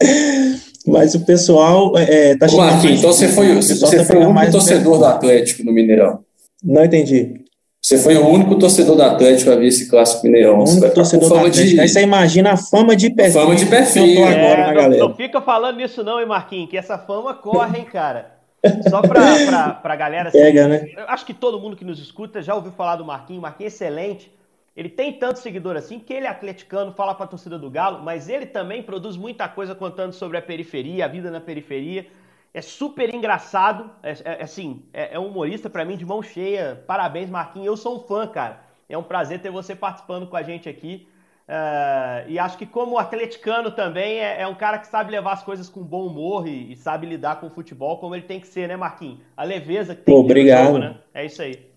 Mas 0.86 1.14
o 1.14 1.24
pessoal 1.24 1.96
é, 1.96 2.36
tá 2.36 2.48
chegando. 2.48 2.70
Marquinhos, 2.70 2.98
então 2.98 3.12
você 3.12 3.28
foi, 3.28 3.54
você, 3.54 3.74
você 3.74 3.98
tá 3.98 4.04
foi 4.04 4.16
o 4.16 4.28
único 4.28 4.50
torcedor 4.50 4.98
do 4.98 5.04
Atlético 5.04 5.64
no 5.64 5.72
Mineirão. 5.72 6.20
Não 6.64 6.84
entendi. 6.84 7.42
Você 7.80 7.98
foi 7.98 8.16
o 8.16 8.26
único 8.26 8.56
torcedor 8.56 8.96
do 8.96 9.02
Atlético 9.02 9.50
a 9.50 9.56
ver 9.56 9.66
esse 9.66 9.88
clássico 9.88 10.24
Mineirão. 10.24 10.60
O 10.60 10.68
único 10.68 10.90
torcedor 10.90 11.28
do 11.28 11.36
Atlético. 11.36 11.66
De... 11.66 11.80
Aí 11.80 11.88
você 11.88 12.00
imagina 12.00 12.52
a 12.52 12.56
fama 12.56 12.96
de 12.96 13.10
perfil. 13.10 13.40
Fama 13.40 13.54
de 13.54 13.66
perfil. 13.66 14.24
agora, 14.24 14.84
é, 14.84 14.88
não, 14.88 15.08
não, 15.08 15.14
fica 15.14 15.40
falando 15.40 15.76
nisso 15.76 16.02
não, 16.02 16.20
hein, 16.20 16.26
Marquinhos, 16.26 16.70
que 16.70 16.76
essa 16.76 16.96
fama 16.96 17.34
corre, 17.34 17.78
hein, 17.78 17.84
cara. 17.84 18.41
Só 18.88 19.02
para 19.02 19.80
a 19.82 19.96
galera. 19.96 20.28
Assim, 20.28 20.38
Pega, 20.38 20.68
né? 20.68 20.88
Eu 20.96 21.08
acho 21.08 21.26
que 21.26 21.34
todo 21.34 21.58
mundo 21.58 21.76
que 21.76 21.84
nos 21.84 21.98
escuta 21.98 22.40
já 22.40 22.54
ouviu 22.54 22.72
falar 22.72 22.96
do 22.96 23.04
Marquinhos. 23.04 23.42
Marquinhos 23.42 23.72
é 23.72 23.74
excelente. 23.74 24.32
Ele 24.76 24.88
tem 24.88 25.12
tanto 25.12 25.38
seguidor 25.38 25.76
assim 25.76 25.98
que 25.98 26.14
ele 26.14 26.26
é 26.26 26.30
atleticano, 26.30 26.92
fala 26.92 27.14
para 27.14 27.26
a 27.26 27.28
torcida 27.28 27.58
do 27.58 27.70
Galo, 27.70 28.02
mas 28.02 28.28
ele 28.28 28.46
também 28.46 28.82
produz 28.82 29.16
muita 29.18 29.46
coisa 29.46 29.74
contando 29.74 30.12
sobre 30.14 30.38
a 30.38 30.42
periferia, 30.42 31.04
a 31.04 31.08
vida 31.08 31.30
na 31.30 31.40
periferia. 31.40 32.06
É 32.54 32.62
super 32.62 33.14
engraçado, 33.14 33.90
é, 34.02 34.12
é, 34.12 34.16
é 34.24 34.42
assim, 34.42 34.82
é, 34.92 35.14
é 35.14 35.18
um 35.18 35.26
humorista 35.26 35.68
para 35.68 35.84
mim 35.84 35.96
de 35.96 36.06
mão 36.06 36.22
cheia. 36.22 36.82
Parabéns, 36.86 37.28
Marquinhos. 37.28 37.66
Eu 37.66 37.76
sou 37.76 37.96
um 37.96 38.00
fã, 38.00 38.26
cara. 38.26 38.60
É 38.88 38.96
um 38.96 39.02
prazer 39.02 39.40
ter 39.40 39.50
você 39.50 39.74
participando 39.74 40.26
com 40.26 40.36
a 40.36 40.42
gente 40.42 40.68
aqui. 40.68 41.08
Uh, 41.52 42.30
e 42.30 42.38
acho 42.38 42.56
que 42.56 42.64
como 42.64 42.96
atleticano 42.96 43.70
também 43.70 44.20
é, 44.20 44.40
é, 44.40 44.46
um 44.46 44.54
cara 44.54 44.78
que 44.78 44.86
sabe 44.86 45.10
levar 45.10 45.34
as 45.34 45.42
coisas 45.42 45.68
com 45.68 45.82
bom 45.82 46.06
humor 46.06 46.48
e, 46.48 46.72
e, 46.72 46.76
sabe 46.76 47.06
lidar 47.06 47.40
com 47.40 47.46
o 47.48 47.50
futebol 47.50 47.98
como 47.98 48.14
ele 48.14 48.22
tem 48.22 48.40
que 48.40 48.46
ser, 48.46 48.68
né, 48.68 48.74
Marquinhos? 48.74 49.18
A 49.36 49.44
leveza 49.44 49.94
que 49.94 50.00
tem 50.00 50.14
Pô, 50.14 50.22
que 50.22 50.28
ter 50.28 50.32
obrigado. 50.32 50.66
Jogo, 50.68 50.78
né? 50.78 50.96
É 51.12 51.26
isso 51.26 51.42
aí. 51.42 51.71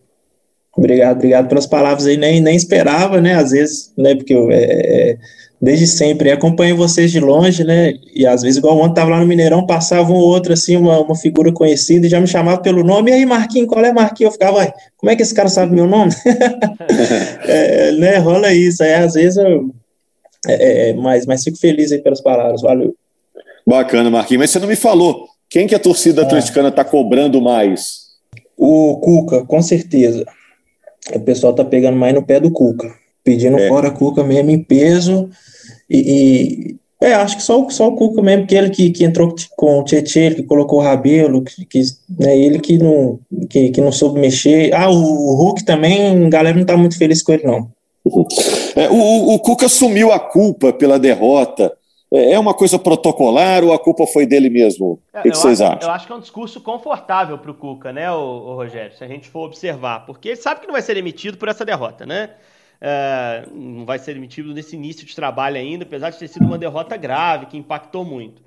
Obrigado, 0.77 1.15
obrigado 1.17 1.47
pelas 1.47 1.65
palavras 1.65 2.05
aí. 2.05 2.17
Nem, 2.17 2.41
nem 2.41 2.55
esperava, 2.55 3.21
né? 3.21 3.35
Às 3.35 3.51
vezes, 3.51 3.93
né? 3.97 4.15
Porque 4.15 4.33
eu 4.33 4.51
é, 4.51 4.63
é 4.63 5.17
desde 5.61 5.87
sempre 5.87 6.31
acompanho 6.31 6.75
vocês 6.75 7.11
de 7.11 7.19
longe, 7.19 7.63
né? 7.63 7.93
E 8.13 8.25
às 8.27 8.41
vezes, 8.41 8.57
igual 8.57 8.77
ontem 8.77 8.95
tava 8.95 9.11
lá 9.11 9.19
no 9.19 9.25
Mineirão, 9.25 9.65
passava 9.65 10.11
um 10.11 10.15
ou 10.15 10.27
outro, 10.27 10.53
assim, 10.53 10.75
uma, 10.75 10.99
uma 10.99 11.15
figura 11.15 11.51
conhecida 11.51 12.05
e 12.05 12.09
já 12.09 12.19
me 12.19 12.27
chamava 12.27 12.61
pelo 12.61 12.83
nome. 12.83 13.11
E 13.11 13.13
aí, 13.15 13.25
Marquinhos, 13.25 13.69
qual 13.69 13.83
é 13.83 13.91
Marquinhos? 13.91 14.33
Eu 14.33 14.39
ficava, 14.39 14.73
como 14.97 15.09
é 15.09 15.15
que 15.15 15.21
esse 15.21 15.33
cara 15.33 15.49
sabe 15.49 15.73
meu 15.73 15.87
nome? 15.87 16.11
é, 17.47 17.91
né? 17.93 18.17
Rola 18.17 18.53
isso. 18.53 18.83
Aí, 18.83 18.93
às 18.93 19.13
vezes, 19.13 19.37
eu. 19.37 19.71
É, 20.47 20.89
é, 20.89 20.93
mas, 20.93 21.25
mas 21.25 21.43
fico 21.43 21.57
feliz 21.57 21.91
aí 21.91 21.99
pelas 21.99 22.21
palavras. 22.21 22.61
Valeu. 22.61 22.93
Bacana, 23.65 24.09
Marquinhos. 24.11 24.41
Mas 24.41 24.51
você 24.51 24.59
não 24.59 24.67
me 24.67 24.75
falou. 24.75 25.27
Quem 25.49 25.67
que 25.67 25.75
a 25.75 25.79
torcida 25.79 26.21
ah. 26.21 26.25
atleticana 26.25 26.69
está 26.69 26.83
cobrando 26.83 27.41
mais? 27.41 28.05
O 28.57 28.97
Cuca, 28.97 29.43
com 29.45 29.61
certeza. 29.61 30.25
O 31.13 31.19
pessoal 31.19 31.53
tá 31.53 31.63
pegando 31.63 31.97
mais 31.97 32.13
no 32.13 32.23
pé 32.23 32.39
do 32.39 32.51
Cuca, 32.51 32.93
pedindo 33.23 33.57
é. 33.57 33.67
fora 33.67 33.91
Cuca 33.91 34.23
mesmo 34.23 34.49
em 34.49 34.63
peso. 34.63 35.29
E, 35.89 35.99
e, 35.99 36.75
é, 37.05 37.13
acho 37.13 37.37
que 37.37 37.43
só, 37.43 37.69
só 37.69 37.87
o 37.87 37.95
Cuca 37.95 38.21
mesmo, 38.21 38.47
que 38.47 38.55
ele 38.55 38.69
que, 38.69 38.89
que 38.89 39.03
entrou 39.03 39.35
com 39.55 39.79
o 39.79 39.83
Tietchan, 39.83 40.21
ele 40.21 40.35
que 40.35 40.43
colocou 40.43 40.79
o 40.79 40.81
Rabelo, 40.81 41.43
que, 41.43 41.65
que, 41.65 41.81
né, 42.19 42.37
ele 42.37 42.59
que 42.59 42.77
não, 42.77 43.19
que, 43.49 43.69
que 43.69 43.81
não 43.81 43.91
soube 43.91 44.19
mexer. 44.19 44.73
Ah, 44.73 44.89
o, 44.89 44.95
o 44.95 45.35
Hulk 45.35 45.63
também, 45.63 46.25
a 46.25 46.29
galera 46.29 46.57
não 46.57 46.65
tá 46.65 46.75
muito 46.75 46.97
feliz 46.97 47.21
com 47.21 47.33
ele, 47.33 47.43
não. 47.43 47.69
É, 48.75 48.89
o, 48.89 49.35
o 49.35 49.39
Cuca 49.39 49.67
assumiu 49.67 50.11
a 50.11 50.19
culpa 50.19 50.73
pela 50.73 50.99
derrota 50.99 51.71
é, 52.15 52.31
é 52.31 52.39
uma 52.39 52.53
coisa 52.53 52.79
protocolar 52.79 53.63
ou 53.63 53.73
a 53.73 53.79
culpa 53.79 54.05
foi 54.07 54.25
dele 54.25 54.49
mesmo? 54.49 55.01
O 55.13 55.21
que, 55.21 55.31
que 55.31 55.37
vocês 55.37 55.61
acho, 55.61 55.73
acham? 55.73 55.89
Eu 55.89 55.95
acho 55.95 56.07
que 56.07 56.13
é 56.13 56.15
um 56.15 56.19
discurso 56.19 56.61
confortável 56.61 57.37
para 57.37 57.51
o 57.51 57.53
Cuca, 57.53 57.91
né, 57.91 58.11
o, 58.11 58.15
o, 58.15 58.55
Rogério, 58.55 58.95
se 58.95 59.03
a 59.03 59.07
gente 59.07 59.27
for 59.27 59.45
observar, 59.45 60.05
porque 60.05 60.29
ele 60.29 60.35
sabe 60.37 60.61
que 60.61 60.67
não 60.67 60.73
vai 60.73 60.81
ser 60.81 60.95
demitido 60.95 61.37
por 61.37 61.47
essa 61.47 61.65
derrota, 61.65 62.05
né? 62.05 62.31
É, 62.81 63.45
não 63.51 63.85
vai 63.85 63.97
ser 63.97 64.13
demitido 64.13 64.53
nesse 64.53 64.75
início 64.75 65.05
de 65.05 65.15
trabalho 65.15 65.57
ainda, 65.57 65.83
apesar 65.83 66.09
de 66.09 66.19
ter 66.19 66.27
sido 66.27 66.45
uma 66.45 66.57
derrota 66.57 66.97
grave, 66.97 67.45
que 67.47 67.57
impactou 67.57 68.03
muito. 68.03 68.41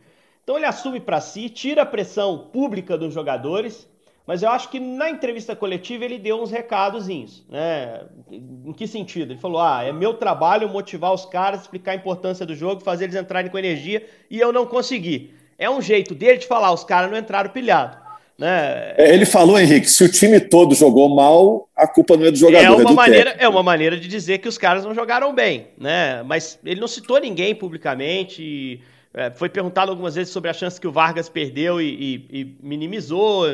Então 0.44 0.56
ele 0.56 0.66
assume 0.66 1.00
para 1.00 1.20
si, 1.20 1.48
tira 1.48 1.82
a 1.82 1.86
pressão 1.86 2.48
pública 2.52 2.96
dos 2.96 3.12
jogadores, 3.12 3.88
mas 4.28 4.42
eu 4.42 4.50
acho 4.50 4.68
que 4.68 4.78
na 4.78 5.08
entrevista 5.08 5.56
coletiva 5.56 6.04
ele 6.04 6.18
deu 6.18 6.38
uns 6.38 6.50
recadozinhos, 6.50 7.42
né? 7.48 8.02
Em 8.30 8.74
que 8.74 8.86
sentido? 8.86 9.32
Ele 9.32 9.40
falou: 9.40 9.58
ah, 9.58 9.82
é 9.82 9.90
meu 9.90 10.12
trabalho 10.12 10.68
motivar 10.68 11.14
os 11.14 11.24
caras, 11.24 11.62
explicar 11.62 11.92
a 11.92 11.94
importância 11.94 12.44
do 12.44 12.54
jogo, 12.54 12.82
fazer 12.82 13.04
eles 13.04 13.16
entrarem 13.16 13.50
com 13.50 13.58
energia, 13.58 14.04
e 14.30 14.38
eu 14.38 14.52
não 14.52 14.66
consegui. 14.66 15.32
É 15.58 15.70
um 15.70 15.80
jeito 15.80 16.14
dele 16.14 16.36
de 16.36 16.46
falar, 16.46 16.70
os 16.74 16.84
caras 16.84 17.10
não 17.10 17.16
entraram 17.16 17.48
pilhado. 17.48 17.96
Né? 18.36 18.92
É, 18.98 19.14
ele 19.14 19.24
falou, 19.24 19.58
Henrique, 19.58 19.88
se 19.88 20.04
o 20.04 20.12
time 20.12 20.38
todo 20.38 20.74
jogou 20.74 21.08
mal, 21.08 21.66
a 21.74 21.88
culpa 21.88 22.14
não 22.14 22.26
é 22.26 22.30
do 22.30 22.36
jogador, 22.36 22.80
é, 22.80 22.84
uma 22.84 22.90
é 22.90 22.94
maneira, 22.94 23.30
É 23.38 23.48
uma 23.48 23.62
maneira 23.62 23.96
de 23.98 24.06
dizer 24.06 24.38
que 24.38 24.48
os 24.48 24.58
caras 24.58 24.84
não 24.84 24.94
jogaram 24.94 25.34
bem, 25.34 25.68
né? 25.78 26.22
Mas 26.22 26.58
ele 26.62 26.82
não 26.82 26.86
citou 26.86 27.18
ninguém 27.18 27.54
publicamente. 27.54 28.42
E 28.42 28.80
é, 29.14 29.30
foi 29.30 29.48
perguntado 29.48 29.90
algumas 29.90 30.14
vezes 30.14 30.32
sobre 30.32 30.50
a 30.50 30.52
chance 30.52 30.80
que 30.80 30.86
o 30.86 30.92
Vargas 30.92 31.28
perdeu 31.28 31.80
e, 31.80 31.86
e, 32.30 32.40
e, 32.40 32.56
minimizou, 32.60 33.44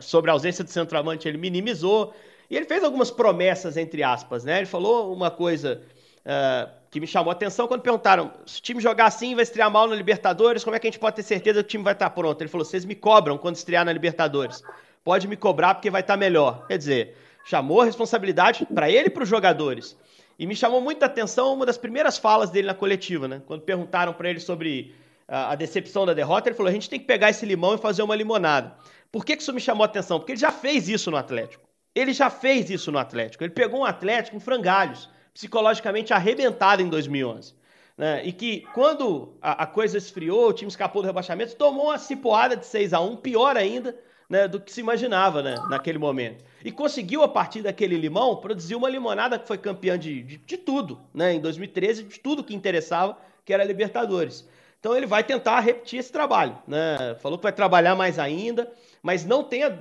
sobre 0.00 0.30
a 0.30 0.34
ausência 0.34 0.62
de 0.62 0.70
centroavante 0.70 1.26
ele 1.26 1.38
minimizou. 1.38 2.14
E 2.50 2.56
ele 2.56 2.66
fez 2.66 2.84
algumas 2.84 3.10
promessas, 3.10 3.76
entre 3.76 4.02
aspas, 4.02 4.44
né? 4.44 4.58
Ele 4.58 4.66
falou 4.66 5.12
uma 5.12 5.30
coisa 5.30 5.82
uh, 6.20 6.70
que 6.90 7.00
me 7.00 7.06
chamou 7.06 7.30
a 7.30 7.32
atenção 7.32 7.66
quando 7.66 7.82
perguntaram: 7.82 8.32
se 8.46 8.60
o 8.60 8.62
time 8.62 8.80
jogar 8.80 9.06
assim 9.06 9.34
vai 9.34 9.42
estrear 9.42 9.70
mal 9.70 9.86
na 9.86 9.94
Libertadores, 9.94 10.64
como 10.64 10.76
é 10.76 10.78
que 10.78 10.86
a 10.86 10.90
gente 10.90 11.00
pode 11.00 11.16
ter 11.16 11.22
certeza 11.22 11.62
que 11.62 11.66
o 11.66 11.68
time 11.68 11.84
vai 11.84 11.92
estar 11.92 12.10
pronto? 12.10 12.40
Ele 12.40 12.48
falou: 12.48 12.64
vocês 12.64 12.84
me 12.84 12.94
cobram 12.94 13.36
quando 13.36 13.56
estrear 13.56 13.84
na 13.84 13.92
Libertadores. 13.92 14.62
Pode 15.04 15.28
me 15.28 15.36
cobrar 15.36 15.74
porque 15.74 15.90
vai 15.90 16.00
estar 16.00 16.16
melhor. 16.16 16.66
Quer 16.66 16.78
dizer, 16.78 17.16
chamou 17.44 17.80
a 17.82 17.84
responsabilidade 17.84 18.66
para 18.66 18.90
ele 18.90 19.06
e 19.06 19.10
para 19.10 19.22
os 19.22 19.28
jogadores. 19.28 19.96
E 20.38 20.46
me 20.46 20.54
chamou 20.54 20.80
muita 20.80 21.06
atenção 21.06 21.52
uma 21.52 21.66
das 21.66 21.76
primeiras 21.76 22.16
falas 22.16 22.50
dele 22.50 22.68
na 22.68 22.74
coletiva, 22.74 23.26
né? 23.26 23.42
Quando 23.44 23.62
perguntaram 23.62 24.12
para 24.12 24.30
ele 24.30 24.38
sobre 24.38 24.94
a, 25.26 25.54
decepção 25.56 26.06
da 26.06 26.14
derrota, 26.14 26.48
ele 26.48 26.56
falou: 26.56 26.70
a 26.70 26.72
gente 26.72 26.88
tem 26.88 27.00
que 27.00 27.06
pegar 27.06 27.30
esse 27.30 27.44
limão 27.44 27.74
e 27.74 27.78
fazer 27.78 28.02
uma 28.02 28.14
limonada. 28.14 28.76
Por 29.10 29.24
que, 29.24 29.34
que 29.36 29.42
isso 29.42 29.52
me 29.52 29.60
chamou 29.60 29.84
atenção? 29.84 30.18
Porque 30.18 30.32
ele 30.32 30.40
já 30.40 30.52
fez 30.52 30.88
isso 30.88 31.10
no 31.10 31.16
Atlético. 31.16 31.66
Ele 31.94 32.12
já 32.12 32.30
fez 32.30 32.70
isso 32.70 32.92
no 32.92 32.98
Atlético. 32.98 33.42
Ele 33.42 33.52
pegou 33.52 33.80
um 33.80 33.84
Atlético 33.84 34.36
em 34.36 34.40
frangalhos, 34.40 35.08
psicologicamente 35.34 36.12
arrebentado 36.12 36.82
em 36.82 36.88
2011. 36.88 37.54
Né? 37.96 38.24
E 38.24 38.32
que 38.32 38.60
quando 38.72 39.36
a, 39.42 39.64
a, 39.64 39.66
coisa 39.66 39.98
esfriou, 39.98 40.50
o 40.50 40.52
time 40.52 40.70
escapou 40.70 41.02
do 41.02 41.06
rebaixamento, 41.06 41.56
tomou 41.56 41.86
uma 41.86 41.98
cipoada 41.98 42.56
de 42.56 42.64
6 42.64 42.92
a 42.92 43.00
1 43.00 43.16
pior 43.16 43.56
ainda 43.56 43.98
né, 44.28 44.46
do 44.46 44.60
que 44.60 44.70
se 44.70 44.80
imaginava 44.80 45.42
né, 45.42 45.54
naquele 45.68 45.98
momento. 45.98 46.44
E 46.64 46.70
conseguiu, 46.70 47.22
a 47.22 47.28
partir 47.28 47.62
daquele 47.62 47.96
limão, 47.96 48.36
produzir 48.36 48.74
uma 48.74 48.88
limonada 48.88 49.38
que 49.38 49.46
foi 49.46 49.56
campeã 49.56 49.98
de, 49.98 50.22
de, 50.22 50.36
de 50.36 50.56
tudo, 50.56 51.00
né, 51.14 51.34
em 51.34 51.40
2013, 51.40 52.04
de 52.04 52.20
tudo 52.20 52.44
que 52.44 52.54
interessava, 52.54 53.16
que 53.44 53.52
era 53.52 53.62
a 53.62 53.66
Libertadores. 53.66 54.46
Então 54.80 54.96
ele 54.96 55.06
vai 55.06 55.24
tentar 55.24 55.60
repetir 55.60 55.98
esse 55.98 56.12
trabalho. 56.12 56.56
Né? 56.66 57.16
Falou 57.20 57.38
que 57.38 57.42
vai 57.42 57.52
trabalhar 57.52 57.96
mais 57.96 58.18
ainda, 58.18 58.70
mas 59.02 59.24
não 59.24 59.42
tenha, 59.42 59.76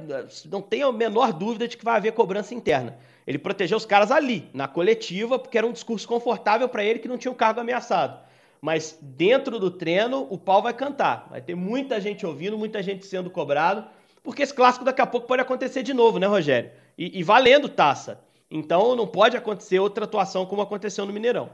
não 0.49 0.61
tenha 0.61 0.87
a 0.87 0.91
menor 0.91 1.33
dúvida 1.33 1.67
de 1.67 1.77
que 1.77 1.85
vai 1.85 1.97
haver 1.97 2.13
cobrança 2.13 2.55
interna. 2.55 2.97
Ele 3.25 3.37
protegeu 3.37 3.77
os 3.77 3.85
caras 3.85 4.09
ali, 4.09 4.49
na 4.53 4.67
coletiva, 4.67 5.37
porque 5.37 5.57
era 5.57 5.67
um 5.67 5.73
discurso 5.73 6.07
confortável 6.07 6.67
para 6.69 6.83
ele 6.83 6.99
que 6.99 7.07
não 7.07 7.17
tinha 7.17 7.31
o 7.31 7.35
um 7.35 7.37
cargo 7.37 7.59
ameaçado. 7.59 8.25
Mas 8.61 8.97
dentro 9.01 9.59
do 9.59 9.69
treino, 9.69 10.25
o 10.29 10.37
pau 10.37 10.61
vai 10.61 10.73
cantar. 10.73 11.27
Vai 11.29 11.41
ter 11.41 11.53
muita 11.53 12.01
gente 12.01 12.25
ouvindo, 12.25 12.57
muita 12.57 12.81
gente 12.81 13.05
sendo 13.05 13.29
cobrado, 13.29 13.85
porque 14.23 14.43
esse 14.43 14.53
clássico 14.53 14.85
daqui 14.85 15.01
a 15.01 15.05
pouco 15.05 15.27
pode 15.27 15.41
acontecer 15.41 15.83
de 15.83 15.93
novo, 15.93 16.19
né, 16.19 16.27
Rogério? 16.27 16.69
E, 16.97 17.19
e 17.19 17.23
valendo 17.23 17.69
taça. 17.69 18.19
Então 18.49 18.95
não 18.95 19.07
pode 19.07 19.35
acontecer 19.35 19.79
outra 19.79 20.05
atuação 20.05 20.45
como 20.45 20.61
aconteceu 20.61 21.05
no 21.05 21.13
Mineirão. 21.13 21.49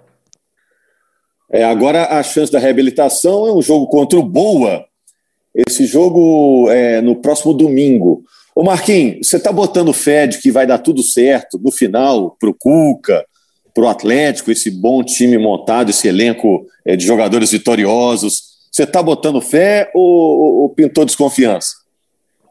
É, 1.52 1.64
agora 1.64 2.06
a 2.06 2.24
chance 2.24 2.52
da 2.52 2.60
reabilitação 2.60 3.48
é 3.48 3.54
um 3.54 3.62
jogo 3.62 3.88
contra 3.88 4.18
o 4.18 4.24
Boa. 4.24 4.86
Esse 5.54 5.86
jogo 5.86 6.70
é 6.72 7.02
no 7.02 7.16
próximo 7.16 7.54
domingo. 7.54 8.24
Ô 8.56 8.64
Marquinhos, 8.64 9.28
você 9.28 9.38
está 9.38 9.52
botando 9.52 9.94
fé 9.94 10.28
de 10.28 10.40
que 10.40 10.52
vai 10.52 10.66
dar 10.66 10.80
tudo 10.80 11.04
certo 11.04 11.60
no 11.60 11.72
final 11.72 12.36
para 12.40 12.50
o 12.50 12.54
Cuca, 12.54 13.26
para 13.74 13.84
o 13.84 13.88
Atlético, 13.88 14.52
esse 14.52 14.70
bom 14.70 15.04
time 15.04 15.38
montado, 15.38 15.90
esse 15.90 16.08
elenco 16.08 16.66
é, 16.86 16.96
de 16.96 17.06
jogadores 17.06 17.52
vitoriosos. 17.52 18.54
Você 18.72 18.84
está 18.84 19.02
botando 19.02 19.42
fé 19.42 19.92
ou, 19.94 20.62
ou, 20.62 20.70
pintou 20.70 21.06
desconfiança? 21.06 21.83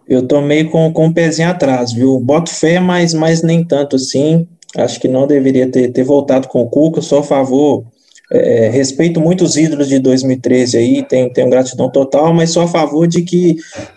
Eu 0.09 0.27
tomei 0.27 0.65
com, 0.65 0.93
com 0.93 1.07
o 1.07 1.15
pezinho 1.15 1.49
atrás, 1.49 1.93
viu? 1.93 2.19
Boto 2.21 2.51
fé, 2.51 2.81
mas, 2.81 3.15
mas 3.15 3.43
nem 3.43 3.65
tanto 3.65 3.97
assim. 3.97 4.47
Acho 4.77 5.01
que 5.01 5.09
não 5.09 5.27
deveria 5.27 5.71
ter, 5.71 5.93
ter 5.93 6.03
voltado 6.03 6.49
com 6.49 6.63
o 6.63 6.69
Cuca. 6.69 7.01
Sou 7.01 7.21
a 7.21 7.23
favor 7.23 7.85
é, 8.33 8.71
respeito 8.71 9.21
muito 9.21 9.45
os 9.45 9.57
ídolos 9.57 9.89
de 9.89 9.99
2013 9.99 10.79
aí, 10.79 11.03
tenho, 11.07 11.31
tenho 11.31 11.51
gratidão 11.51 11.91
total, 11.91 12.33
mas 12.33 12.51
sou 12.51 12.63
a 12.63 12.69
favor 12.69 13.07
de 13.07 13.23
que, 13.23 13.57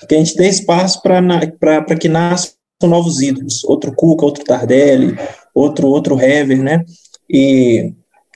que 0.10 0.14
a 0.14 0.18
gente 0.18 0.36
dê 0.36 0.50
espaço 0.50 1.02
para 1.02 1.96
que 1.98 2.10
nasçam 2.10 2.54
novos 2.84 3.22
ídolos, 3.22 3.64
outro 3.64 3.94
Cuca, 3.96 4.26
outro 4.26 4.44
Tardelli, 4.44 5.18
outro 5.54 5.88
outro 5.88 6.20
Hever, 6.20 6.62
né? 6.62 6.84
E, 7.30 7.94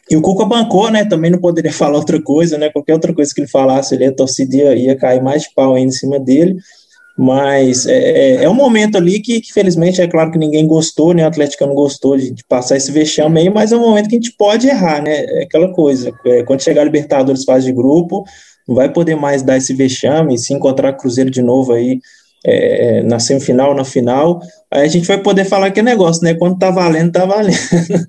e 0.10 0.16
o 0.16 0.22
Cuca 0.22 0.46
bancou, 0.46 0.90
né? 0.90 1.04
Também 1.04 1.30
não 1.30 1.40
poderia 1.40 1.72
falar 1.74 1.98
outra 1.98 2.22
coisa, 2.22 2.58
né? 2.58 2.70
Qualquer 2.70 2.94
outra 2.94 3.14
coisa 3.14 3.34
que 3.36 3.42
ele 3.42 3.50
falasse, 3.50 3.94
ele 3.94 4.06
a 4.06 4.16
torcida 4.16 4.56
ia, 4.56 4.76
ia 4.76 4.96
cair 4.96 5.22
mais 5.22 5.44
de 5.44 5.54
pau 5.54 5.76
ainda 5.76 5.90
em 5.90 5.98
cima 5.98 6.18
dele. 6.18 6.56
Mas 7.22 7.86
é, 7.86 7.98
é, 7.98 8.44
é 8.46 8.50
um 8.50 8.54
momento 8.54 8.96
ali 8.96 9.20
que, 9.20 9.42
que, 9.42 9.52
felizmente, 9.52 10.02
é 10.02 10.08
claro 10.08 10.32
que 10.32 10.38
ninguém 10.38 10.66
gostou, 10.66 11.14
né? 11.14 11.26
O 11.26 11.28
Atlético 11.28 11.66
não 11.66 11.76
gostou 11.76 12.16
de, 12.16 12.32
de, 12.32 12.46
passar 12.46 12.78
esse 12.78 12.94
vexame 12.94 13.42
aí, 13.42 13.50
mas 13.50 13.74
é 13.74 13.76
um 13.76 13.82
momento 13.82 14.08
que 14.08 14.16
a 14.16 14.20
gente 14.20 14.32
pode 14.38 14.70
errar, 14.70 15.04
né? 15.04 15.26
É 15.26 15.44
aquela 15.44 15.70
coisa. 15.74 16.14
É, 16.26 16.44
quando 16.44 16.64
chegar 16.64 16.82
a 16.82 16.86
Libertadores 16.86 17.44
fase 17.44 17.66
de 17.66 17.74
grupo, 17.74 18.24
não 18.66 18.74
vai 18.74 18.88
poder 18.88 19.16
mais 19.16 19.44
dar 19.44 19.58
esse 19.58 19.74
vexame, 19.74 20.38
se 20.38 20.54
encontrar 20.54 20.94
Cruzeiro 20.94 21.30
de 21.30 21.42
novo 21.42 21.74
aí 21.74 22.00
é, 22.46 23.04
na 23.04 23.20
semifinal, 23.20 23.76
na 23.76 23.84
final, 23.84 24.40
aí 24.72 24.86
a 24.86 24.88
gente 24.88 25.06
vai 25.06 25.18
poder 25.18 25.44
falar 25.44 25.72
que 25.72 25.82
é 25.82 25.84
negócio, 25.84 26.24
né? 26.24 26.36
Quando 26.36 26.58
tá 26.58 26.72
valendo, 26.72 27.12
tá 27.12 27.26
valendo. 27.26 27.58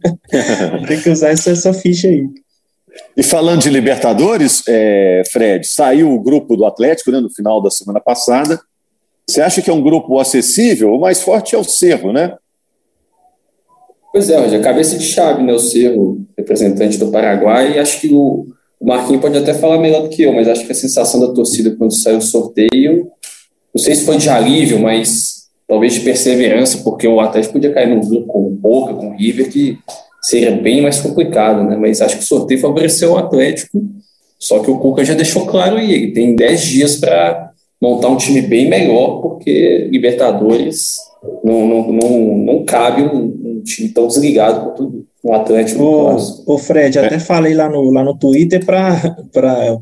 Tem 0.87 1.01
que 1.01 1.11
usar 1.11 1.31
essa, 1.31 1.51
essa 1.51 1.73
ficha 1.75 2.07
aí. 2.07 2.29
E 3.17 3.25
falando 3.25 3.61
de 3.61 3.71
Libertadores, 3.71 4.63
é, 4.69 5.25
Fred, 5.33 5.67
saiu 5.67 6.13
o 6.13 6.23
grupo 6.23 6.57
do 6.57 6.65
Atlético 6.65 7.11
né, 7.11 7.19
no 7.19 7.29
final 7.29 7.61
da 7.61 7.71
semana 7.71 7.99
passada. 7.99 8.61
Você 9.31 9.41
acha 9.41 9.63
que 9.63 9.71
é 9.71 9.73
um 9.73 9.83
grupo 9.83 10.19
acessível? 10.19 10.93
O 10.93 11.01
mais 11.01 11.23
forte 11.23 11.55
é 11.55 11.59
o 11.59 11.63
Cerro, 11.63 12.13
né? 12.13 12.35
Pois 14.13 14.29
é, 14.29 14.37
Roger, 14.37 14.61
cabeça 14.61 14.99
de 14.99 15.05
chave, 15.05 15.43
né? 15.43 15.53
O 15.53 15.59
Cerro, 15.59 16.27
representante 16.37 16.99
do 16.99 17.13
Paraguai, 17.13 17.77
e 17.77 17.79
acho 17.79 18.01
que 18.01 18.13
o, 18.13 18.49
Marquinhos 18.83 19.21
pode 19.21 19.39
até 19.39 19.55
falar 19.55 19.79
melhor 19.79 20.03
do 20.03 20.09
que 20.09 20.23
eu, 20.23 20.33
mas 20.33 20.49
acho 20.49 20.67
que 20.67 20.73
a 20.73 20.75
sensação 20.75 21.21
da 21.21 21.29
torcida 21.29 21.77
quando 21.77 21.93
saiu 21.93 22.19
o 22.19 22.23
sorteio, 22.23 23.09
não 23.73 23.81
sei 23.81 23.95
se 23.95 24.05
foi 24.05 24.17
de 24.17 24.29
alívio, 24.29 24.81
mas 24.81 25.49
talvez 25.69 25.95
de 25.95 26.01
perseverança, 26.01 26.79
porque 26.79 27.07
o 27.07 27.21
Atlético 27.21 27.53
podia 27.53 27.73
cair 27.73 27.89
num 27.89 28.01
grupo 28.01 28.27
com 28.27 28.47
o 28.47 28.51
Boca, 28.51 28.95
com 28.95 29.11
o 29.11 29.17
River, 29.17 29.49
que 29.49 29.79
seria 30.23 30.51
bem 30.51 30.83
mais 30.83 30.99
complicado, 30.99 31.63
né? 31.63 31.77
Mas 31.77 32.01
acho 32.01 32.17
que 32.17 32.25
o 32.25 32.27
sorteio 32.27 32.59
favoreceu 32.59 33.13
o 33.13 33.19
Atlético, 33.19 33.81
só 34.39 34.59
que 34.59 34.71
o 34.71 34.79
Cuca 34.79 35.05
já 35.05 35.15
deixou 35.15 35.47
claro 35.47 35.79
e 35.79 35.93
ele 35.93 36.13
tem 36.13 36.35
10 36.35 36.61
dias 36.63 36.97
para 36.97 37.50
montar 37.81 38.09
um 38.09 38.17
time 38.17 38.43
bem 38.43 38.69
melhor, 38.69 39.21
porque 39.21 39.89
Libertadores 39.91 40.99
não, 41.45 41.67
não, 41.67 41.93
não, 41.93 42.39
não 42.39 42.65
cabe 42.65 43.03
um, 43.03 43.59
um 43.59 43.63
time 43.63 43.89
tão 43.89 44.07
desligado 44.07 44.65
quanto 44.65 45.07
um 45.23 45.35
Atlético. 45.35 45.83
O, 45.83 46.55
o 46.55 46.59
Fred, 46.59 46.99
até 46.99 47.17
é. 47.17 47.19
falei 47.19 47.55
lá 47.55 47.69
no, 47.69 47.91
lá 47.91 48.03
no 48.03 48.17
Twitter 48.17 48.65
para 48.65 49.17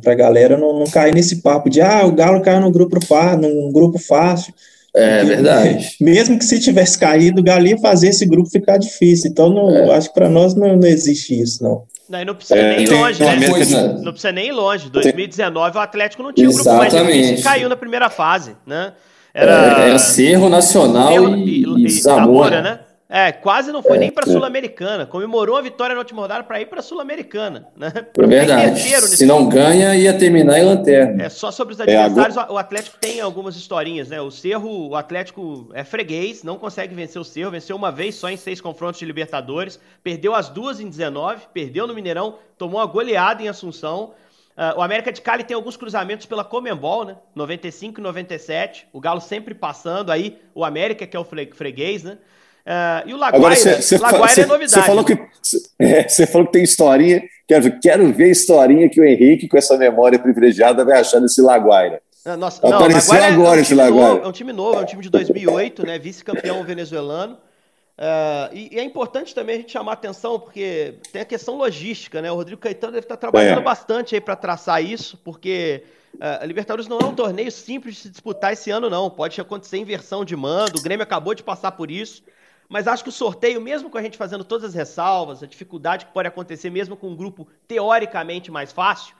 a 0.04 0.14
galera 0.14 0.56
não, 0.56 0.80
não 0.80 0.86
cair 0.86 1.14
nesse 1.14 1.36
papo 1.42 1.70
de 1.70 1.80
ah, 1.80 2.04
o 2.04 2.12
Galo 2.12 2.42
caiu 2.42 2.60
no 2.60 2.72
grupo, 2.72 2.98
num 3.40 3.72
grupo 3.72 3.98
fácil. 3.98 4.52
É 4.94 5.24
verdade. 5.24 5.96
Mesmo 6.00 6.38
que 6.38 6.44
se 6.44 6.58
tivesse 6.58 6.98
caído, 6.98 7.40
o 7.40 7.44
Galo 7.44 7.66
ia 7.66 7.78
fazer 7.78 8.08
esse 8.08 8.26
grupo 8.26 8.50
ficar 8.50 8.78
difícil. 8.78 9.30
Então, 9.30 9.48
não, 9.48 9.70
é. 9.70 9.94
acho 9.94 10.08
que 10.08 10.14
para 10.14 10.28
nós 10.28 10.54
não, 10.54 10.76
não 10.76 10.88
existe 10.88 11.40
isso, 11.40 11.62
não. 11.62 11.82
Não, 12.08 12.24
não 12.24 12.34
precisa 12.34 12.58
é, 12.58 12.76
nem 12.76 12.84
ir 12.84 12.90
longe, 12.90 13.22
né? 13.22 13.48
Coisa, 13.48 13.92
não 13.94 14.12
precisa 14.12 14.32
nem 14.32 14.48
ir 14.48 14.52
longe. 14.52 14.88
2019 14.90 15.76
o 15.76 15.80
Atlético 15.80 16.22
não 16.22 16.32
tinha 16.32 16.48
um 16.48 16.52
grupo 16.52 16.74
mais 16.74 16.92
difícil 16.92 17.44
caiu 17.44 17.68
na 17.68 17.76
primeira 17.76 18.08
fase, 18.08 18.56
né? 18.66 18.92
Era, 19.34 19.52
era 19.82 19.98
Cerro 19.98 20.48
Nacional 20.48 21.12
Cerro, 21.12 21.36
e, 21.36 21.64
e, 21.64 21.84
e 21.84 21.90
Zamora. 21.90 22.24
Zamora, 22.24 22.62
né? 22.62 22.80
É, 23.10 23.32
quase 23.32 23.72
não 23.72 23.82
foi 23.82 23.96
é, 23.96 24.00
nem 24.00 24.10
para 24.10 24.26
a 24.26 24.28
é. 24.28 24.32
Sul-Americana. 24.32 25.06
Comemorou 25.06 25.56
a 25.56 25.62
vitória 25.62 25.94
na 25.94 26.00
última 26.00 26.20
rodada 26.20 26.44
para 26.44 26.60
ir 26.60 26.66
para 26.66 26.80
a 26.80 26.82
Sul-Americana. 26.82 27.68
Né? 27.74 27.90
É 27.96 28.26
verdade. 28.26 28.80
Se 29.16 29.24
não 29.24 29.48
ganha, 29.48 29.96
ia 29.96 30.12
terminar 30.18 30.58
em 30.58 30.64
lanterna. 30.64 31.24
É 31.24 31.28
só 31.30 31.50
sobre 31.50 31.72
os 31.72 31.80
adversários. 31.80 32.36
É, 32.36 32.40
agora... 32.40 32.52
O 32.52 32.58
Atlético 32.58 32.98
tem 33.00 33.20
algumas 33.22 33.56
historinhas, 33.56 34.10
né? 34.10 34.20
O 34.20 34.30
Cerro, 34.30 34.90
o 34.90 34.94
Atlético 34.94 35.70
é 35.72 35.84
freguês, 35.84 36.42
não 36.42 36.58
consegue 36.58 36.94
vencer 36.94 37.20
o 37.20 37.24
Cerro. 37.24 37.50
Venceu 37.50 37.76
uma 37.76 37.90
vez 37.90 38.14
só 38.14 38.28
em 38.28 38.36
seis 38.36 38.60
confrontos 38.60 39.00
de 39.00 39.06
Libertadores. 39.06 39.80
Perdeu 40.02 40.34
as 40.34 40.50
duas 40.50 40.78
em 40.78 40.88
19, 40.88 41.46
perdeu 41.54 41.86
no 41.86 41.94
Mineirão, 41.94 42.34
tomou 42.58 42.78
uma 42.78 42.86
goleada 42.86 43.42
em 43.42 43.48
Assunção. 43.48 44.12
Uh, 44.54 44.80
o 44.80 44.82
América 44.82 45.10
de 45.10 45.22
Cali 45.22 45.44
tem 45.44 45.54
alguns 45.54 45.78
cruzamentos 45.78 46.26
pela 46.26 46.44
Comembol, 46.44 47.06
né? 47.06 47.16
95 47.34 48.00
e 48.00 48.02
97. 48.02 48.86
O 48.92 49.00
Galo 49.00 49.20
sempre 49.20 49.54
passando 49.54 50.12
aí. 50.12 50.38
O 50.54 50.62
América, 50.62 51.06
que 51.06 51.16
é 51.16 51.20
o 51.20 51.24
freguês, 51.24 52.02
né? 52.02 52.18
Uh, 52.68 53.08
e 53.08 53.14
o 53.14 53.16
Laguaira, 53.16 53.36
Agora, 53.38 53.56
cê, 53.56 53.80
cê 53.80 53.96
Laguaira 53.96 54.28
cê, 54.28 54.42
é 54.42 54.46
novidade. 54.46 54.72
Você 54.72 54.82
falou, 54.82 55.02
que, 55.02 55.18
é, 55.78 56.26
falou 56.26 56.46
que 56.46 56.52
tem 56.52 56.62
historinha. 56.62 57.22
Quero, 57.46 57.80
quero 57.80 58.12
ver 58.12 58.24
a 58.24 58.28
historinha 58.28 58.90
que 58.90 59.00
o 59.00 59.04
Henrique, 59.04 59.48
com 59.48 59.56
essa 59.56 59.78
memória 59.78 60.18
privilegiada, 60.18 60.84
vai 60.84 61.00
achar 61.00 61.18
desse 61.18 61.40
Laguaira. 61.40 62.02
Ah, 62.26 62.36
nossa, 62.36 62.58
Apareceu 62.66 63.14
não, 63.14 63.24
agora 63.24 63.54
é, 63.54 63.56
é 63.56 63.60
um 63.60 63.62
esse 63.62 63.74
Laguaira. 63.74 64.08
Novo, 64.08 64.24
é 64.24 64.28
um 64.28 64.32
time 64.32 64.52
novo, 64.52 64.78
é 64.78 64.82
um 64.82 64.84
time 64.84 65.02
de 65.02 65.08
2008, 65.08 65.86
né, 65.86 65.98
vice-campeão 65.98 66.62
venezuelano. 66.62 67.38
Uh, 67.98 68.52
e, 68.52 68.74
e, 68.74 68.78
é 68.78 68.84
importante 68.84 69.34
também 69.34 69.56
a 69.56 69.58
gente 69.60 69.72
chamar 69.72 69.94
atenção, 69.94 70.38
porque 70.38 70.94
tem 71.10 71.22
a 71.22 71.24
questão 71.24 71.56
logística, 71.56 72.20
né? 72.20 72.30
O 72.30 72.34
Rodrigo 72.34 72.60
Caetano 72.60 72.92
deve 72.92 73.06
estar 73.06 73.16
trabalhando 73.16 73.60
é. 73.60 73.64
bastante 73.64 74.14
aí 74.14 74.20
para 74.20 74.36
traçar 74.36 74.84
isso, 74.84 75.16
porque 75.24 75.82
uh, 76.16 76.42
a 76.42 76.44
Libertadores 76.44 76.86
não 76.86 76.98
é 76.98 77.04
um 77.06 77.14
torneio 77.14 77.50
simples 77.50 77.94
de 77.94 78.00
se 78.02 78.10
disputar 78.10 78.52
esse 78.52 78.70
ano, 78.70 78.90
não. 78.90 79.08
Pode 79.08 79.40
acontecer 79.40 79.78
inversão 79.78 80.22
de 80.22 80.36
mando, 80.36 80.78
o 80.78 80.82
Grêmio 80.82 81.02
acabou 81.02 81.34
de 81.34 81.42
passar 81.42 81.72
por 81.72 81.90
isso. 81.90 82.22
Mas 82.68 82.86
acho 82.86 83.02
que 83.02 83.08
o 83.08 83.12
sorteio, 83.12 83.60
mesmo 83.60 83.88
com 83.88 83.96
a 83.96 84.02
gente 84.02 84.18
fazendo 84.18 84.44
todas 84.44 84.64
as 84.66 84.74
ressalvas, 84.74 85.42
a 85.42 85.46
dificuldade 85.46 86.04
que 86.04 86.12
pode 86.12 86.28
acontecer 86.28 86.68
mesmo 86.68 86.96
com 86.96 87.08
um 87.08 87.16
grupo 87.16 87.48
teoricamente 87.66 88.50
mais 88.50 88.72
fácil, 88.72 89.14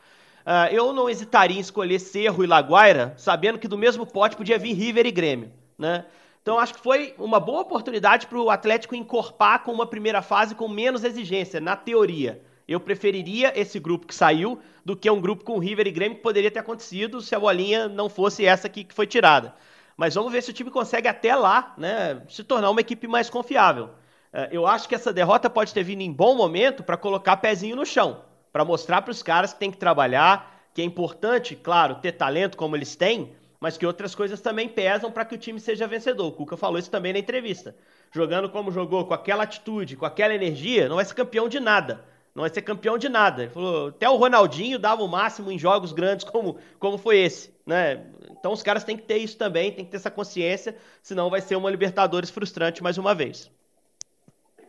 uh, 0.44 0.70
eu 0.70 0.92
não 0.92 1.08
hesitaria 1.08 1.56
em 1.56 1.60
escolher 1.60 1.98
Cerro 1.98 2.44
e 2.44 2.46
Laguaira, 2.46 3.14
sabendo 3.16 3.58
que 3.58 3.66
do 3.66 3.78
mesmo 3.78 4.04
pote 4.04 4.36
podia 4.36 4.58
vir 4.58 4.74
River 4.74 5.06
e 5.06 5.10
Grêmio, 5.10 5.50
né? 5.78 6.04
Então 6.42 6.58
acho 6.58 6.74
que 6.74 6.80
foi 6.80 7.14
uma 7.18 7.40
boa 7.40 7.60
oportunidade 7.60 8.26
para 8.26 8.38
o 8.38 8.50
Atlético 8.50 8.94
encorpar 8.94 9.62
com 9.64 9.72
uma 9.72 9.86
primeira 9.86 10.22
fase 10.22 10.54
com 10.54 10.68
menos 10.68 11.04
exigência, 11.04 11.60
na 11.60 11.76
teoria. 11.76 12.42
Eu 12.66 12.78
preferiria 12.78 13.58
esse 13.58 13.78
grupo 13.78 14.06
que 14.06 14.14
saiu 14.14 14.58
do 14.84 14.94
que 14.94 15.10
um 15.10 15.20
grupo 15.20 15.42
com 15.42 15.58
River 15.58 15.86
e 15.86 15.90
Grêmio 15.90 16.16
que 16.16 16.22
poderia 16.22 16.50
ter 16.50 16.58
acontecido 16.58 17.20
se 17.22 17.34
a 17.34 17.40
bolinha 17.40 17.88
não 17.88 18.10
fosse 18.10 18.44
essa 18.44 18.68
que 18.68 18.86
foi 18.90 19.06
tirada. 19.06 19.54
Mas 19.98 20.14
vamos 20.14 20.30
ver 20.30 20.44
se 20.44 20.50
o 20.50 20.54
time 20.54 20.70
consegue 20.70 21.08
até 21.08 21.34
lá 21.34 21.74
né, 21.76 22.22
se 22.28 22.44
tornar 22.44 22.70
uma 22.70 22.80
equipe 22.80 23.08
mais 23.08 23.28
confiável. 23.28 23.90
É, 24.32 24.48
eu 24.52 24.64
acho 24.64 24.88
que 24.88 24.94
essa 24.94 25.12
derrota 25.12 25.50
pode 25.50 25.74
ter 25.74 25.82
vindo 25.82 26.02
em 26.02 26.12
bom 26.12 26.36
momento 26.36 26.84
para 26.84 26.96
colocar 26.96 27.36
pezinho 27.38 27.74
no 27.74 27.84
chão, 27.84 28.22
para 28.52 28.64
mostrar 28.64 29.02
para 29.02 29.10
os 29.10 29.24
caras 29.24 29.52
que 29.52 29.58
tem 29.58 29.72
que 29.72 29.76
trabalhar, 29.76 30.70
que 30.72 30.80
é 30.80 30.84
importante, 30.84 31.56
claro, 31.56 31.96
ter 31.96 32.12
talento 32.12 32.56
como 32.56 32.76
eles 32.76 32.94
têm, 32.94 33.32
mas 33.58 33.76
que 33.76 33.84
outras 33.84 34.14
coisas 34.14 34.40
também 34.40 34.68
pesam 34.68 35.10
para 35.10 35.24
que 35.24 35.34
o 35.34 35.38
time 35.38 35.58
seja 35.58 35.88
vencedor. 35.88 36.28
O 36.28 36.32
Cuca 36.32 36.56
falou 36.56 36.78
isso 36.78 36.92
também 36.92 37.12
na 37.12 37.18
entrevista. 37.18 37.74
Jogando 38.12 38.48
como 38.48 38.70
jogou, 38.70 39.04
com 39.04 39.14
aquela 39.14 39.42
atitude, 39.42 39.96
com 39.96 40.06
aquela 40.06 40.32
energia, 40.32 40.88
não 40.88 40.94
vai 40.94 41.04
ser 41.04 41.14
campeão 41.14 41.48
de 41.48 41.58
nada. 41.58 42.04
Não 42.34 42.42
vai 42.42 42.50
ser 42.50 42.62
campeão 42.62 42.96
de 42.96 43.08
nada. 43.08 43.42
Ele 43.42 43.50
falou, 43.50 43.88
até 43.88 44.08
o 44.08 44.16
Ronaldinho 44.16 44.78
dava 44.78 45.02
o 45.02 45.08
máximo 45.08 45.50
em 45.50 45.58
jogos 45.58 45.92
grandes 45.92 46.24
como, 46.24 46.56
como 46.78 46.96
foi 46.96 47.18
esse. 47.18 47.50
Né? 47.66 48.00
Então 48.38 48.52
os 48.52 48.62
caras 48.62 48.84
têm 48.84 48.96
que 48.96 49.02
ter 49.02 49.18
isso 49.18 49.36
também, 49.36 49.72
tem 49.72 49.84
que 49.84 49.90
ter 49.90 49.96
essa 49.96 50.10
consciência, 50.10 50.76
senão 51.02 51.28
vai 51.28 51.40
ser 51.40 51.56
uma 51.56 51.70
Libertadores 51.70 52.30
frustrante 52.30 52.82
mais 52.82 52.96
uma 52.96 53.14
vez. 53.14 53.50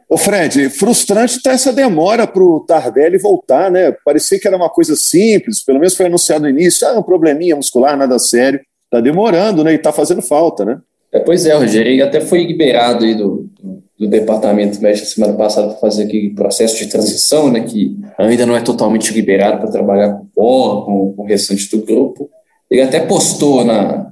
Ô 0.09 0.17
Fred, 0.17 0.71
frustrante 0.71 1.37
está 1.37 1.51
essa 1.51 1.71
demora 1.71 2.25
para 2.25 2.43
o 2.43 2.61
Tardelli 2.61 3.19
voltar, 3.19 3.69
né? 3.69 3.95
Parecia 4.03 4.39
que 4.39 4.47
era 4.47 4.57
uma 4.57 4.69
coisa 4.69 4.95
simples, 4.95 5.63
pelo 5.63 5.77
menos 5.77 5.95
foi 5.95 6.07
anunciado 6.07 6.41
no 6.41 6.49
início, 6.49 6.87
ah, 6.87 6.97
um 6.97 7.03
probleminha 7.03 7.55
muscular, 7.55 7.95
nada 7.95 8.17
sério. 8.17 8.59
Está 8.85 8.99
demorando, 8.99 9.63
né? 9.63 9.73
E 9.73 9.75
está 9.75 9.93
fazendo 9.93 10.23
falta, 10.23 10.65
né? 10.65 10.81
É, 11.11 11.19
pois 11.19 11.45
é, 11.45 11.53
Rogério, 11.53 11.91
ele 11.91 12.01
até 12.01 12.21
foi 12.21 12.43
liberado 12.43 13.05
aí 13.05 13.13
do, 13.13 13.47
do 13.61 13.78
departamento 14.07 14.81
médico 14.81 15.05
semana 15.05 15.33
passada 15.33 15.67
para 15.67 15.77
fazer 15.77 16.03
aquele 16.03 16.29
processo 16.29 16.77
de 16.77 16.87
transição, 16.87 17.51
né? 17.51 17.61
Que 17.61 17.97
ainda 18.17 18.45
não 18.45 18.55
é 18.55 18.61
totalmente 18.61 19.13
liberado 19.13 19.59
para 19.59 19.71
trabalhar 19.71 20.13
com 20.13 20.27
bola, 20.35 20.85
com, 20.85 21.13
com 21.13 21.23
o 21.23 21.25
restante 21.25 21.69
do 21.69 21.85
grupo. 21.85 22.29
Ele 22.71 22.81
até 22.81 23.01
postou 23.01 23.65
na 23.65 24.09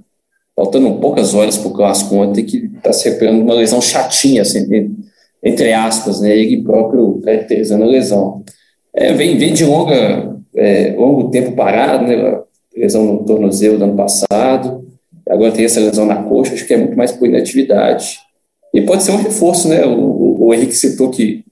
faltando 0.56 0.95
poucas 0.95 1.36
horas 1.36 1.56
para 1.56 1.67
o 1.67 1.73
clássico 1.73 2.15
ontem 2.15 2.43
que 2.43 2.69
está 2.76 2.91
se 2.91 3.08
recuperando 3.08 3.43
uma 3.43 3.54
lesão 3.54 3.80
chatinha, 3.80 4.41
assim, 4.41 4.67
entre 5.43 5.71
aspas, 5.71 6.19
né? 6.19 6.36
Ele 6.36 6.63
próprio 6.63 7.21
caracterizando 7.23 7.84
a 7.84 7.88
lesão. 7.88 8.43
É, 8.93 9.13
vem, 9.13 9.38
vem 9.38 9.54
de 9.54 9.63
longa, 9.63 10.36
é, 10.56 10.95
longo 10.97 11.30
tempo 11.30 11.52
parado, 11.52 12.08
né? 12.08 12.41
Lesão 12.76 13.06
no 13.06 13.23
tornozelo 13.23 13.78
do 13.78 13.84
ano 13.86 13.95
passado, 13.95 14.86
agora 15.30 15.52
tem 15.52 15.65
essa 15.65 15.80
lesão 15.80 16.06
na 16.06 16.23
coxa, 16.23 16.54
acho 16.54 16.65
que 16.65 16.73
é 16.73 16.78
muito 16.78 16.97
mais 16.97 17.12
por 17.12 17.28
inatividade. 17.28 18.19
E 18.73 18.82
pode 18.82 19.03
ser 19.03 19.12
um 19.12 19.17
reforço, 19.17 19.67
né? 19.67 19.86
O, 19.86 20.47
o 20.47 20.53
Henrique 20.53 20.75
citou 20.75 21.10
que 21.10 21.43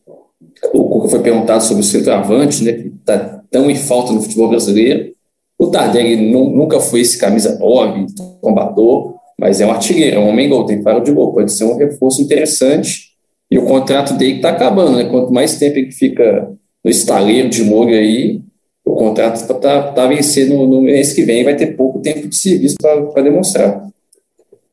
o 0.73 0.83
Cuca 0.89 1.09
foi 1.09 1.21
perguntado 1.21 1.63
sobre 1.63 1.81
o 1.81 1.85
centroavante, 1.85 2.63
né? 2.63 2.73
Que 2.73 2.87
está 2.87 3.41
tão 3.49 3.69
em 3.69 3.75
falta 3.75 4.13
no 4.13 4.21
futebol 4.21 4.49
brasileiro. 4.49 5.13
O 5.57 5.67
Tardelli 5.67 6.17
nunca 6.31 6.79
foi 6.79 7.01
esse 7.01 7.17
camisa 7.17 7.57
9, 7.57 8.07
tombador, 8.41 9.15
mas 9.39 9.61
é 9.61 9.65
um 9.65 9.71
artilheiro, 9.71 10.17
é 10.17 10.19
um 10.19 10.29
homem 10.29 10.49
gol, 10.49 10.65
tem 10.65 10.81
faro 10.81 11.01
de 11.01 11.11
gol, 11.11 11.33
pode 11.33 11.51
ser 11.51 11.63
um 11.63 11.77
reforço 11.77 12.21
interessante. 12.21 13.15
E 13.49 13.57
o 13.57 13.65
contrato 13.65 14.13
dele 14.15 14.37
está 14.37 14.49
acabando, 14.49 14.97
né? 14.97 15.05
Quanto 15.05 15.31
mais 15.31 15.57
tempo 15.57 15.77
ele 15.77 15.91
fica 15.91 16.51
no 16.83 16.91
estaleiro 16.91 17.49
de 17.49 17.63
molho 17.63 17.95
aí, 17.95 18.41
o 18.85 18.95
contrato 18.95 19.37
está 19.37 19.53
tá, 19.55 19.91
tá 19.91 20.07
vencendo 20.07 20.55
no 20.67 20.81
mês 20.81 21.13
que 21.13 21.23
vem 21.23 21.43
vai 21.43 21.55
ter 21.55 21.75
pouco 21.75 21.99
tempo 21.99 22.27
de 22.27 22.35
serviço 22.35 22.75
para 22.79 23.23
demonstrar. 23.23 23.87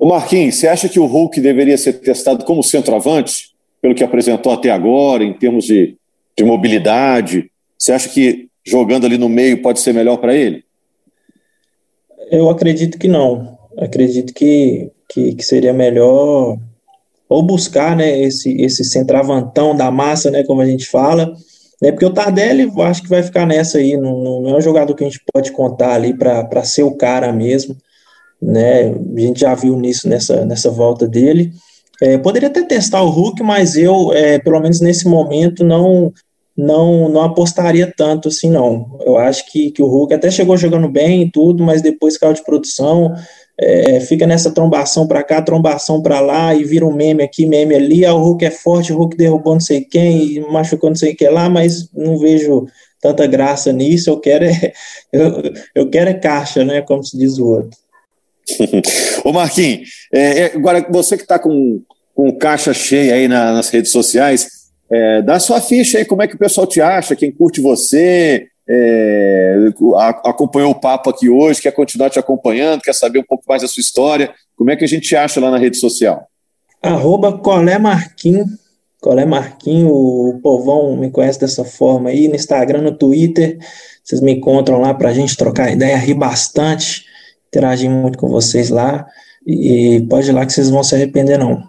O 0.03 0.09
Marquinhos, 0.09 0.57
você 0.57 0.67
acha 0.67 0.89
que 0.89 0.99
o 0.99 1.07
Hulk 1.07 1.41
deveria 1.41 1.79
ser 1.79 1.93
testado 1.93 2.45
como 2.45 2.61
centroavante, 2.61 3.53
pelo 3.81 3.95
que 3.95 4.03
apresentou 4.03 4.53
até 4.53 4.69
agora, 4.69 5.23
em 5.23 5.33
termos 5.33 5.65
de, 5.65 5.97
de 6.37 6.43
mobilidade? 6.43 7.49
Você 7.79 7.93
acha 7.93 8.09
que 8.09 8.49
jogando 8.67 9.07
ali 9.07 9.17
no 9.17 9.29
meio 9.29 9.63
pode 9.63 9.79
ser 9.79 9.95
melhor 9.95 10.17
para 10.17 10.35
ele? 10.35 10.65
Eu 12.33 12.51
acredito 12.51 12.99
que 12.99 13.07
não. 13.07 13.57
Acredito 13.79 14.35
que, 14.35 14.91
que, 15.09 15.37
que, 15.37 15.45
seria 15.45 15.73
melhor 15.73 16.59
ou 17.29 17.43
buscar 17.45 17.95
né, 17.95 18.23
esse, 18.25 18.61
esse 18.61 18.83
centravantão 18.83 19.73
da 19.73 19.89
massa, 19.89 20.33
né, 20.33 20.43
como 20.43 20.63
a 20.63 20.67
gente 20.67 20.87
fala, 20.87 21.33
né, 21.81 21.93
porque 21.93 22.07
o 22.07 22.13
Tardelli 22.13 22.69
acho 22.81 23.05
que 23.05 23.09
vai 23.09 23.23
ficar 23.23 23.47
nessa 23.47 23.79
aí, 23.79 23.97
não, 23.97 24.43
não 24.43 24.51
é 24.51 24.57
um 24.57 24.61
jogador 24.61 24.97
que 24.97 25.05
a 25.05 25.09
gente 25.09 25.23
pode 25.33 25.53
contar 25.53 25.95
ali 25.95 26.13
para 26.13 26.65
ser 26.65 26.83
o 26.83 26.97
cara 26.97 27.33
mesmo, 27.33 27.77
né, 28.43 28.91
a 28.91 29.21
gente 29.21 29.41
já 29.41 29.55
viu 29.55 29.77
nisso 29.77 30.09
nessa, 30.09 30.45
nessa 30.45 30.71
volta 30.71 31.07
dele. 31.07 31.53
É, 32.01 32.19
poderia 32.19 32.49
até 32.49 32.63
testar 32.63 33.03
o 33.03 33.11
Hulk, 33.11 33.43
mas 33.43 33.77
eu, 33.77 34.13
é, 34.13 34.39
pelo 34.41 34.61
menos 34.61 34.81
nesse 34.81 35.07
momento, 35.07 35.63
não 35.63 36.13
não, 36.57 37.09
não 37.09 37.23
apostaria 37.23 37.93
tanto 37.97 38.29
assim, 38.29 38.51
não. 38.51 38.99
Eu 39.01 39.17
acho 39.17 39.51
que, 39.51 39.71
que 39.71 39.83
o 39.83 39.87
Hulk 39.87 40.15
até 40.15 40.31
chegou 40.31 40.57
jogando 40.57 40.89
bem 40.89 41.23
e 41.23 41.31
tudo, 41.31 41.65
mas 41.65 41.81
depois 41.81 42.19
caiu 42.19 42.35
de 42.35 42.45
produção, 42.45 43.13
é, 43.59 44.01
fica 44.01 44.27
nessa 44.27 44.51
trombação 44.51 45.07
para 45.07 45.23
cá, 45.23 45.41
trombação 45.41 46.03
para 46.03 46.21
lá, 46.21 46.55
e 46.55 46.65
vira 46.65 46.87
um 46.87 46.95
meme 46.95 47.23
aqui, 47.23 47.47
meme 47.47 47.75
ali, 47.75 48.05
ah, 48.05 48.15
o 48.15 48.23
Hulk 48.23 48.45
é 48.45 48.51
forte, 48.51 48.93
o 48.93 48.97
Hulk 48.99 49.17
derrubou 49.17 49.55
não 49.55 49.61
sei 49.61 49.83
quem, 49.83 50.35
e 50.35 50.41
machucou 50.41 50.91
não 50.91 50.97
sei 50.97 51.13
o 51.13 51.17
que 51.17 51.29
lá, 51.29 51.49
mas 51.49 51.89
não 51.93 52.19
vejo 52.19 52.67
tanta 53.01 53.27
graça 53.27 53.73
nisso, 53.73 54.11
eu 54.11 54.21
quero 54.21 54.45
é, 54.45 54.73
eu, 55.13 55.43
eu 55.75 55.91
quero 55.91 56.11
é 56.11 56.15
caixa, 56.15 56.65
né, 56.65 56.83
como 56.83 57.03
se 57.03 57.17
diz 57.17 57.39
o 57.39 57.47
outro. 57.47 57.82
Ô 59.25 59.33
Marquinhos, 59.33 59.89
é, 60.13 60.41
é, 60.41 60.45
agora 60.55 60.87
você 60.91 61.17
que 61.17 61.23
está 61.23 61.39
com, 61.39 61.83
com 62.15 62.37
caixa 62.37 62.75
cheia 62.75 63.15
aí 63.15 63.29
na, 63.29 63.53
nas 63.53 63.71
redes 63.71 63.93
sociais, 63.93 64.63
É, 64.95 65.23
dá 65.23 65.41
sua 65.41 65.59
ficha 65.59 65.97
aí, 65.97 66.05
como 66.05 66.23
é 66.23 66.29
que 66.29 66.35
o 66.35 66.39
pessoal 66.39 66.67
te 66.67 66.79
acha, 66.79 67.17
quem 67.17 67.33
curte 67.33 67.63
você, 67.63 68.47
é, 68.69 69.57
acompanhou 70.23 70.71
o 70.71 70.79
papo 70.79 71.09
aqui 71.09 71.31
hoje, 71.31 71.63
quer 71.63 71.73
continuar 71.73 72.11
te 72.11 72.19
acompanhando, 72.19 72.83
quer 72.83 72.93
saber 72.95 73.19
um 73.19 73.25
pouco 73.27 73.43
mais 73.49 73.63
da 73.63 73.69
sua 73.69 73.81
história, 73.81 74.35
como 74.55 74.71
é 74.71 74.77
que 74.77 74.85
a 74.85 74.87
gente 74.87 75.09
te 75.09 75.17
acha 75.17 75.41
lá 75.41 75.51
na 75.51 75.57
rede 75.57 75.79
social? 75.79 76.27
Arroba 76.83 77.39
Colé 77.39 77.79
Marquinhos, 77.79 78.47
Colé 79.01 79.25
o 79.89 80.39
povão 80.43 80.95
me 80.95 81.11
conhece 81.11 81.41
dessa 81.41 81.65
forma 81.65 82.11
aí, 82.11 82.29
no 82.29 82.37
Instagram, 82.37 82.83
no 82.83 82.93
Twitter, 82.93 83.57
vocês 84.05 84.21
me 84.21 84.33
encontram 84.33 84.79
lá 84.79 84.93
para 84.93 85.09
a 85.09 85.15
gente 85.15 85.39
trocar 85.39 85.73
ideia, 85.73 85.97
rir 85.97 86.19
bastante, 86.19 87.07
interagir 87.53 87.91
muito 87.91 88.17
com 88.17 88.29
vocês 88.29 88.71
lá, 88.71 89.07
e 89.47 90.05
pode 90.09 90.31
ir 90.31 90.33
lá 90.33 90.47
que 90.47 90.53
vocês 90.53 90.71
vão 90.71 90.83
se 90.83 90.95
arrepender 90.95 91.39
não. 91.39 91.63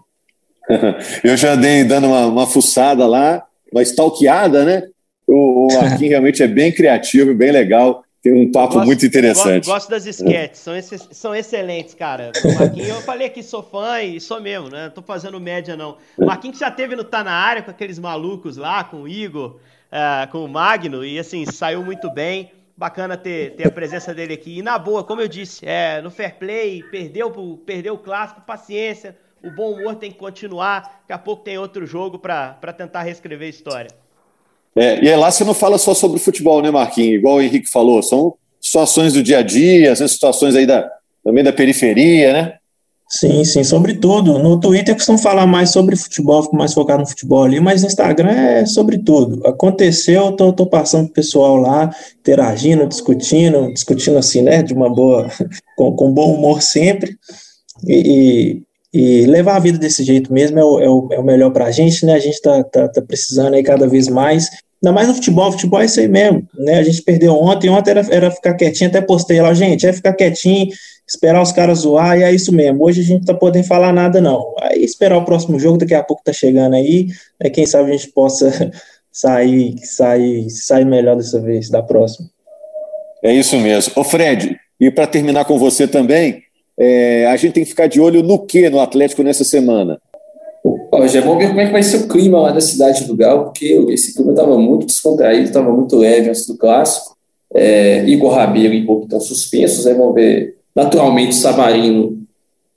Eu 1.23 1.35
já 1.35 1.55
dei 1.55 1.83
dando 1.83 2.07
uma, 2.07 2.25
uma 2.27 2.47
fuçada 2.47 3.05
lá, 3.05 3.43
uma 3.69 3.81
stalkeada, 3.81 4.63
né? 4.63 4.83
O, 5.27 5.67
o 5.67 5.75
Marquinhos 5.75 6.11
realmente 6.11 6.41
é 6.41 6.47
bem 6.47 6.71
criativo, 6.71 7.33
bem 7.33 7.51
legal. 7.51 8.03
Tem 8.21 8.31
um 8.31 8.49
papo 8.49 8.75
gosto, 8.75 8.85
muito 8.85 9.05
interessante. 9.05 9.65
Gosto, 9.65 9.89
gosto 9.89 9.89
das 9.89 10.05
sketches, 10.05 10.59
são, 10.59 10.73
são 11.11 11.35
excelentes, 11.35 11.93
cara. 11.93 12.31
O 12.41 12.53
Marquinhos, 12.53 12.87
eu 12.87 13.01
falei 13.01 13.27
que 13.27 13.43
sou 13.43 13.61
fã 13.61 14.01
e 14.01 14.21
sou 14.21 14.39
mesmo, 14.41 14.69
né? 14.69 14.85
Não 14.85 14.91
tô 14.91 15.01
fazendo 15.01 15.37
média, 15.41 15.75
não. 15.75 15.97
O 16.17 16.25
Marquinhos 16.25 16.57
já 16.57 16.71
teve 16.71 16.95
no 16.95 17.03
Tá 17.03 17.21
Na 17.21 17.33
Área 17.33 17.61
com 17.61 17.69
aqueles 17.69 17.99
malucos 17.99 18.55
lá, 18.55 18.85
com 18.85 19.01
o 19.01 19.07
Igor, 19.09 19.57
uh, 19.91 20.31
com 20.31 20.45
o 20.45 20.47
Magno, 20.47 21.03
e 21.03 21.19
assim, 21.19 21.45
saiu 21.45 21.83
muito 21.83 22.09
bem. 22.09 22.49
Bacana 22.75 23.15
ter, 23.15 23.55
ter 23.55 23.67
a 23.67 23.71
presença 23.71 24.13
dele 24.13 24.33
aqui. 24.33 24.57
E 24.57 24.61
na 24.61 24.79
boa, 24.79 25.03
como 25.03 25.21
eu 25.21 25.27
disse, 25.27 25.65
é, 25.65 26.01
no 26.01 26.09
fair 26.09 26.35
play, 26.35 26.83
perdeu, 26.83 27.31
perdeu 27.65 27.93
o 27.93 27.97
clássico, 27.99 28.41
paciência. 28.41 29.15
O 29.43 29.51
bom 29.51 29.73
humor 29.73 29.95
tem 29.95 30.11
que 30.11 30.17
continuar. 30.17 31.01
Daqui 31.01 31.13
a 31.13 31.17
pouco 31.17 31.43
tem 31.43 31.57
outro 31.57 31.85
jogo 31.85 32.17
para 32.17 32.73
tentar 32.75 33.03
reescrever 33.03 33.47
a 33.47 33.49
história. 33.49 33.91
É, 34.75 35.03
e 35.03 35.07
é 35.07 35.15
lá 35.15 35.29
você 35.29 35.43
não 35.43 35.53
fala 35.53 35.77
só 35.77 35.93
sobre 35.93 36.19
futebol, 36.19 36.61
né, 36.61 36.71
Marquinhos? 36.71 37.19
Igual 37.19 37.35
o 37.35 37.41
Henrique 37.41 37.69
falou, 37.69 38.01
são 38.01 38.35
situações 38.59 39.13
do 39.13 39.21
dia 39.21 39.39
a 39.39 39.43
dia, 39.43 39.95
são 39.95 40.07
situações 40.07 40.55
aí 40.55 40.65
da, 40.65 40.89
também 41.23 41.43
da 41.43 41.53
periferia, 41.53 42.33
né? 42.33 42.57
Sim, 43.15 43.45
sim, 43.45 43.63
sobre 43.63 43.93
tudo. 43.93 44.39
No 44.39 44.59
Twitter 44.59 44.95
costumam 44.95 45.21
falar 45.21 45.45
mais 45.45 45.69
sobre 45.69 45.95
futebol, 45.95 46.41
fico 46.41 46.55
mais 46.55 46.73
focado 46.73 47.01
no 47.01 47.07
futebol 47.07 47.43
ali, 47.43 47.59
mas 47.59 47.83
no 47.83 47.87
Instagram 47.87 48.31
é 48.31 48.65
sobre 48.65 48.97
tudo. 48.97 49.45
Aconteceu, 49.45 50.31
tô, 50.31 50.51
tô 50.51 50.65
passando 50.65 51.05
pro 51.05 51.13
pessoal 51.13 51.55
lá, 51.57 51.91
interagindo, 52.19 52.87
discutindo, 52.87 53.71
discutindo 53.71 54.17
assim, 54.17 54.41
né, 54.41 54.63
de 54.63 54.73
uma 54.73 54.89
boa, 54.89 55.29
com, 55.77 55.95
com 55.95 56.11
bom 56.11 56.33
humor 56.33 56.63
sempre, 56.63 57.15
e, 57.87 58.63
e, 58.91 59.27
levar 59.27 59.57
a 59.57 59.59
vida 59.59 59.77
desse 59.77 60.03
jeito 60.03 60.33
mesmo 60.33 60.57
é 60.57 60.65
o, 60.65 60.79
é 60.79 60.89
o, 60.89 61.09
é 61.11 61.19
o 61.19 61.23
melhor 61.23 61.51
pra 61.51 61.69
gente, 61.69 62.07
né, 62.07 62.13
a 62.15 62.19
gente 62.19 62.41
tá, 62.41 62.63
tá, 62.63 62.87
tá 62.87 63.01
precisando 63.03 63.53
aí 63.53 63.61
cada 63.61 63.87
vez 63.87 64.07
mais, 64.07 64.49
Ainda 64.83 64.91
mais 64.91 65.07
no 65.07 65.13
futebol, 65.13 65.49
futebol 65.49 65.79
é 65.79 65.85
isso 65.85 65.97
aí 66.01 66.09
mesmo, 66.09 66.45
né? 66.53 66.79
A 66.79 66.83
gente 66.83 67.01
perdeu 67.03 67.33
ontem, 67.33 67.69
ontem 67.69 67.91
era, 67.91 68.05
era 68.11 68.29
ficar 68.29 68.53
quietinho, 68.53 68.89
até 68.89 68.99
postei 68.99 69.41
lá, 69.41 69.53
gente, 69.53 69.87
é 69.87 69.93
ficar 69.93 70.11
quietinho, 70.11 70.67
esperar 71.13 71.41
os 71.41 71.51
caras 71.51 71.79
zoar, 71.79 72.17
e 72.17 72.23
é 72.23 72.31
isso 72.31 72.51
mesmo. 72.51 72.83
Hoje 72.83 73.01
a 73.01 73.03
gente 73.03 73.19
não 73.19 73.25
tá 73.25 73.33
podendo 73.33 73.65
falar 73.65 73.93
nada, 73.93 74.19
não. 74.19 74.53
Aí 74.59 74.83
esperar 74.83 75.17
o 75.17 75.25
próximo 75.25 75.59
jogo, 75.59 75.77
daqui 75.77 75.93
a 75.93 76.03
pouco 76.03 76.23
tá 76.23 76.33
chegando 76.33 76.75
aí, 76.75 77.07
né? 77.41 77.49
quem 77.49 77.65
sabe 77.65 77.91
a 77.91 77.95
gente 77.95 78.09
possa 78.09 78.71
sair, 79.11 79.75
sair, 79.83 80.49
sair 80.49 80.85
melhor 80.85 81.15
dessa 81.15 81.39
vez, 81.39 81.69
da 81.69 81.81
próxima. 81.81 82.27
É 83.23 83.31
isso 83.31 83.57
mesmo. 83.57 83.93
Ô 83.95 84.03
Fred, 84.03 84.57
e 84.79 84.91
para 84.91 85.07
terminar 85.07 85.45
com 85.45 85.57
você 85.57 85.87
também, 85.87 86.43
é, 86.77 87.27
a 87.27 87.37
gente 87.37 87.53
tem 87.53 87.63
que 87.63 87.69
ficar 87.69 87.87
de 87.87 88.01
olho 88.01 88.23
no 88.23 88.39
que 88.39 88.69
no 88.69 88.79
Atlético 88.79 89.23
nessa 89.23 89.43
semana? 89.43 89.99
Ó, 90.91 91.07
já 91.07 91.21
vamos 91.21 91.37
ver 91.37 91.49
como 91.49 91.61
é 91.61 91.65
que 91.67 91.71
vai 91.71 91.83
ser 91.83 91.97
o 91.97 92.07
clima 92.07 92.41
lá 92.41 92.51
da 92.51 92.61
cidade 92.61 93.05
do 93.05 93.15
Galo, 93.15 93.45
porque 93.45 93.65
esse 93.89 94.15
clima 94.15 94.31
estava 94.31 94.57
muito 94.57 94.87
descontraído, 94.87 95.43
estava 95.43 95.71
muito 95.71 95.95
leve 95.95 96.29
antes 96.29 96.47
do 96.47 96.57
clássico. 96.57 97.15
É, 97.53 98.03
Igor 98.05 98.33
Rabelo 98.33 98.73
e 98.73 98.85
Pouco 98.85 99.03
estão 99.03 99.19
suspensos, 99.19 99.85
aí 99.85 99.93
vamos 99.93 100.15
ver 100.15 100.57
naturalmente 100.75 101.35
Savarino 101.35 102.23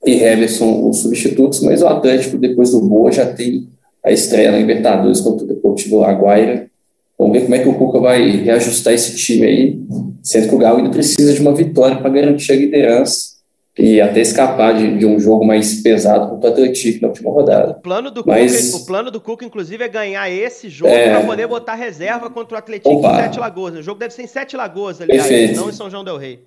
e 0.04 0.22
Heverson 0.22 0.88
os 0.88 1.00
substitutos, 1.00 1.60
mas 1.60 1.82
o 1.82 1.88
Atlético, 1.88 2.38
depois 2.38 2.70
do 2.70 2.80
Boa, 2.80 3.10
já 3.10 3.26
tem 3.26 3.68
a 4.04 4.12
estreia 4.12 4.52
na 4.52 4.58
Libertadores 4.58 5.20
contra 5.20 5.44
o 5.44 5.48
Deportivo 5.48 5.98
Laguaira. 5.98 6.70
Vamos 7.18 7.32
ver 7.32 7.42
como 7.44 7.54
é 7.54 7.58
que 7.58 7.68
o 7.68 7.74
Cuca 7.74 7.98
vai 7.98 8.30
reajustar 8.30 8.92
esse 8.92 9.16
time 9.16 9.46
aí, 9.46 9.80
sendo 10.22 10.48
que 10.48 10.54
o 10.54 10.58
Galo 10.58 10.78
ainda 10.78 10.90
precisa 10.90 11.32
de 11.32 11.40
uma 11.40 11.54
vitória 11.54 11.96
para 11.96 12.10
garantir 12.10 12.52
a 12.52 12.56
liderança 12.56 13.36
e 13.78 14.00
até 14.00 14.20
escapar 14.20 14.74
de, 14.74 14.98
de, 14.98 15.04
um 15.04 15.18
jogo 15.18 15.44
mais 15.44 15.82
pesado 15.82 16.30
contra 16.30 16.50
o 16.50 16.52
Atlético 16.52 17.02
na 17.02 17.08
última 17.08 17.30
rodada. 17.30 17.72
O 17.72 17.82
plano 17.82 18.10
do 18.10 18.22
Mas, 18.24 18.70
Cuca, 18.70 18.82
o 18.82 18.86
plano 18.86 19.10
do 19.10 19.20
Cuca, 19.20 19.44
inclusive, 19.44 19.82
é 19.82 19.88
ganhar 19.88 20.30
esse 20.30 20.68
jogo 20.68 20.92
é... 20.92 21.10
para 21.10 21.24
poder 21.24 21.46
botar 21.46 21.74
reserva 21.74 22.30
contra 22.30 22.54
o 22.54 22.58
Atlético 22.58 22.90
em 22.90 23.02
Sete 23.02 23.38
Lagoas. 23.38 23.74
O 23.74 23.82
jogo 23.82 23.98
deve 23.98 24.14
ser 24.14 24.22
em 24.22 24.26
Sete 24.26 24.56
Lagoas, 24.56 25.00
aliás, 25.00 25.26
Perfeito. 25.26 25.56
não 25.56 25.68
em 25.68 25.72
São 25.72 25.90
João 25.90 26.04
del 26.04 26.16
Rei. 26.16 26.40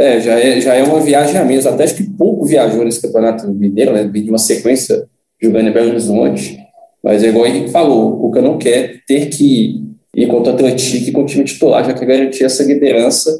É, 0.00 0.20
já 0.20 0.38
é, 0.38 0.60
já 0.60 0.74
é 0.74 0.82
uma 0.82 1.00
viagem 1.00 1.36
a 1.36 1.44
menos. 1.44 1.66
Até 1.66 1.84
acho 1.84 1.96
que 1.96 2.04
pouco 2.04 2.44
viajou 2.44 2.84
nesse 2.84 3.02
campeonato 3.02 3.48
mineiro, 3.48 3.92
né? 3.92 4.04
de 4.04 4.28
uma 4.28 4.38
sequência 4.38 5.08
jogando 5.40 5.68
em 5.68 5.72
Belo 5.72 5.90
Horizonte. 5.90 6.58
Mas 7.02 7.22
é 7.22 7.28
igual 7.28 7.44
o 7.44 7.46
Henrique 7.46 7.70
falou, 7.70 8.14
o 8.14 8.20
Cuca 8.20 8.42
não 8.42 8.58
quer 8.58 9.02
ter 9.06 9.26
que 9.26 9.84
ir 10.14 10.26
contra 10.26 10.52
o 10.52 10.54
Atlético 10.54 11.12
com 11.12 11.22
o 11.22 11.26
time 11.26 11.44
titular, 11.44 11.84
já 11.84 11.94
quer 11.94 12.06
garantir 12.06 12.44
essa 12.44 12.64
liderança 12.64 13.30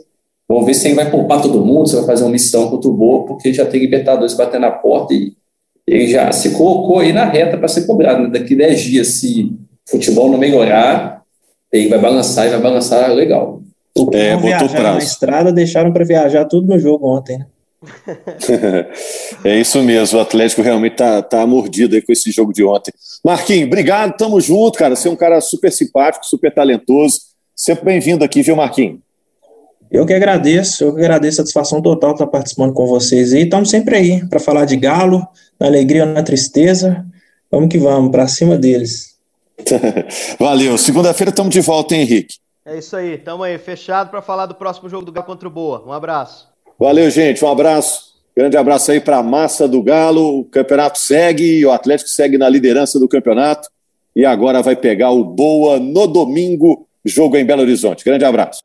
Vamos 0.49 0.65
ver 0.65 0.73
se 0.73 0.89
ele 0.89 0.95
vai 0.95 1.11
poupar 1.11 1.43
todo 1.43 1.65
mundo, 1.65 1.89
se 1.89 1.97
vai 1.97 2.07
fazer 2.07 2.25
uma 2.25 2.31
missão 2.31 2.71
contra 2.71 2.89
o 2.89 2.95
Boa, 2.95 3.27
porque 3.27 3.53
já 3.53 3.67
tem 3.67 3.81
Libertadores 3.81 4.33
batendo 4.33 4.63
na 4.63 4.71
porta 4.71 5.13
e 5.13 5.35
ele 5.87 6.07
já 6.09 6.33
se 6.33 6.51
colocou 6.57 7.01
aí 7.01 7.13
na 7.13 7.27
reta 7.27 7.59
para 7.59 7.69
ser 7.69 7.87
cobrado. 7.87 8.23
Né? 8.23 8.31
Daqui 8.31 8.57
10 8.57 8.81
dias, 8.81 9.07
se 9.09 9.53
futebol 9.87 10.31
não 10.31 10.39
melhorar, 10.39 11.23
ele 11.71 11.89
vai 11.89 11.99
balançar 11.99 12.47
e 12.47 12.51
vai 12.51 12.61
balançar 12.61 13.13
legal. 13.13 13.63
É, 14.13 14.37
botou 14.37 14.69
prazo. 14.69 14.83
na 14.83 14.99
estrada, 14.99 15.53
deixaram 15.53 15.93
para 15.93 16.05
viajar 16.05 16.45
tudo 16.45 16.67
no 16.67 16.79
jogo 16.79 17.09
ontem, 17.09 17.39
né? 17.39 17.47
é 19.45 19.61
isso 19.61 19.81
mesmo, 19.83 20.19
o 20.19 20.23
Atlético 20.23 20.63
realmente 20.63 20.97
tá, 20.97 21.23
tá 21.23 21.47
mordido 21.47 21.95
aí 21.95 22.03
com 22.03 22.13
esse 22.13 22.31
jogo 22.33 22.53
de 22.53 22.65
ontem. 22.65 22.93
Marquinhos, 23.25 23.67
obrigado, 23.67 24.17
tamo 24.17 24.41
junto, 24.41 24.79
cara. 24.79 24.97
Você 24.97 25.09
é 25.09 25.11
um 25.11 25.17
cara 25.17 25.41
super 25.41 25.71
simpático, 25.71 26.27
super 26.27 26.53
talentoso. 26.53 27.21
Sempre 27.55 27.85
bem-vindo 27.85 28.25
aqui, 28.25 28.43
viu, 28.43 28.57
Marquinhos? 28.57 28.99
Eu 29.91 30.05
que 30.05 30.13
agradeço, 30.13 30.85
eu 30.85 30.95
que 30.95 31.01
agradeço 31.01 31.41
a 31.41 31.45
satisfação 31.45 31.81
total 31.81 32.13
estar 32.13 32.27
participando 32.27 32.73
com 32.73 32.87
vocês 32.87 33.33
aí. 33.33 33.45
Estamos 33.45 33.71
sempre 33.71 33.97
aí 33.97 34.27
para 34.29 34.39
falar 34.39 34.65
de 34.65 34.77
Galo, 34.77 35.27
na 35.59 35.67
alegria 35.67 36.05
ou 36.05 36.13
na 36.13 36.23
tristeza. 36.23 37.07
Vamos 37.51 37.69
que 37.71 37.79
vamos, 37.79 38.11
para 38.11 38.29
cima 38.29 38.59
deles. 38.59 39.17
Valeu. 40.39 40.77
Segunda-feira 40.77 41.31
estamos 41.31 41.53
de 41.53 41.61
volta, 41.61 41.95
hein, 41.95 42.03
Henrique? 42.03 42.37
É 42.69 42.77
isso 42.77 42.95
aí, 42.95 43.15
estamos 43.15 43.47
aí, 43.47 43.57
fechado 43.57 44.11
para 44.11 44.21
falar 44.21 44.45
do 44.45 44.55
próximo 44.55 44.91
jogo 44.91 45.03
do 45.03 45.11
Galo 45.11 45.27
contra 45.27 45.49
o 45.49 45.51
Boa. 45.51 45.83
Um 45.87 45.91
abraço. 45.91 46.47
Valeu, 46.79 47.09
gente, 47.09 47.43
um 47.43 47.49
abraço. 47.49 48.13
Grande 48.37 48.59
abraço 48.59 48.91
aí 48.91 49.01
para 49.01 49.17
a 49.17 49.23
massa 49.23 49.67
do 49.67 49.83
Galo. 49.83 50.41
O 50.41 50.45
campeonato 50.45 50.99
segue, 50.99 51.65
o 51.65 51.73
Atlético 51.73 52.11
segue 52.11 52.37
na 52.37 52.47
liderança 52.47 53.01
do 53.01 53.09
campeonato. 53.09 53.71
E 54.15 54.23
agora 54.23 54.61
vai 54.61 54.77
pegar 54.77 55.13
o 55.13 55.25
Boa 55.25 55.81
no 55.81 56.07
domingo, 56.07 56.87
jogo 57.07 57.39
em 57.39 57.45
Belo 57.47 57.63
Horizonte. 57.63 58.05
Grande 58.05 58.27
abraço. 58.27 58.61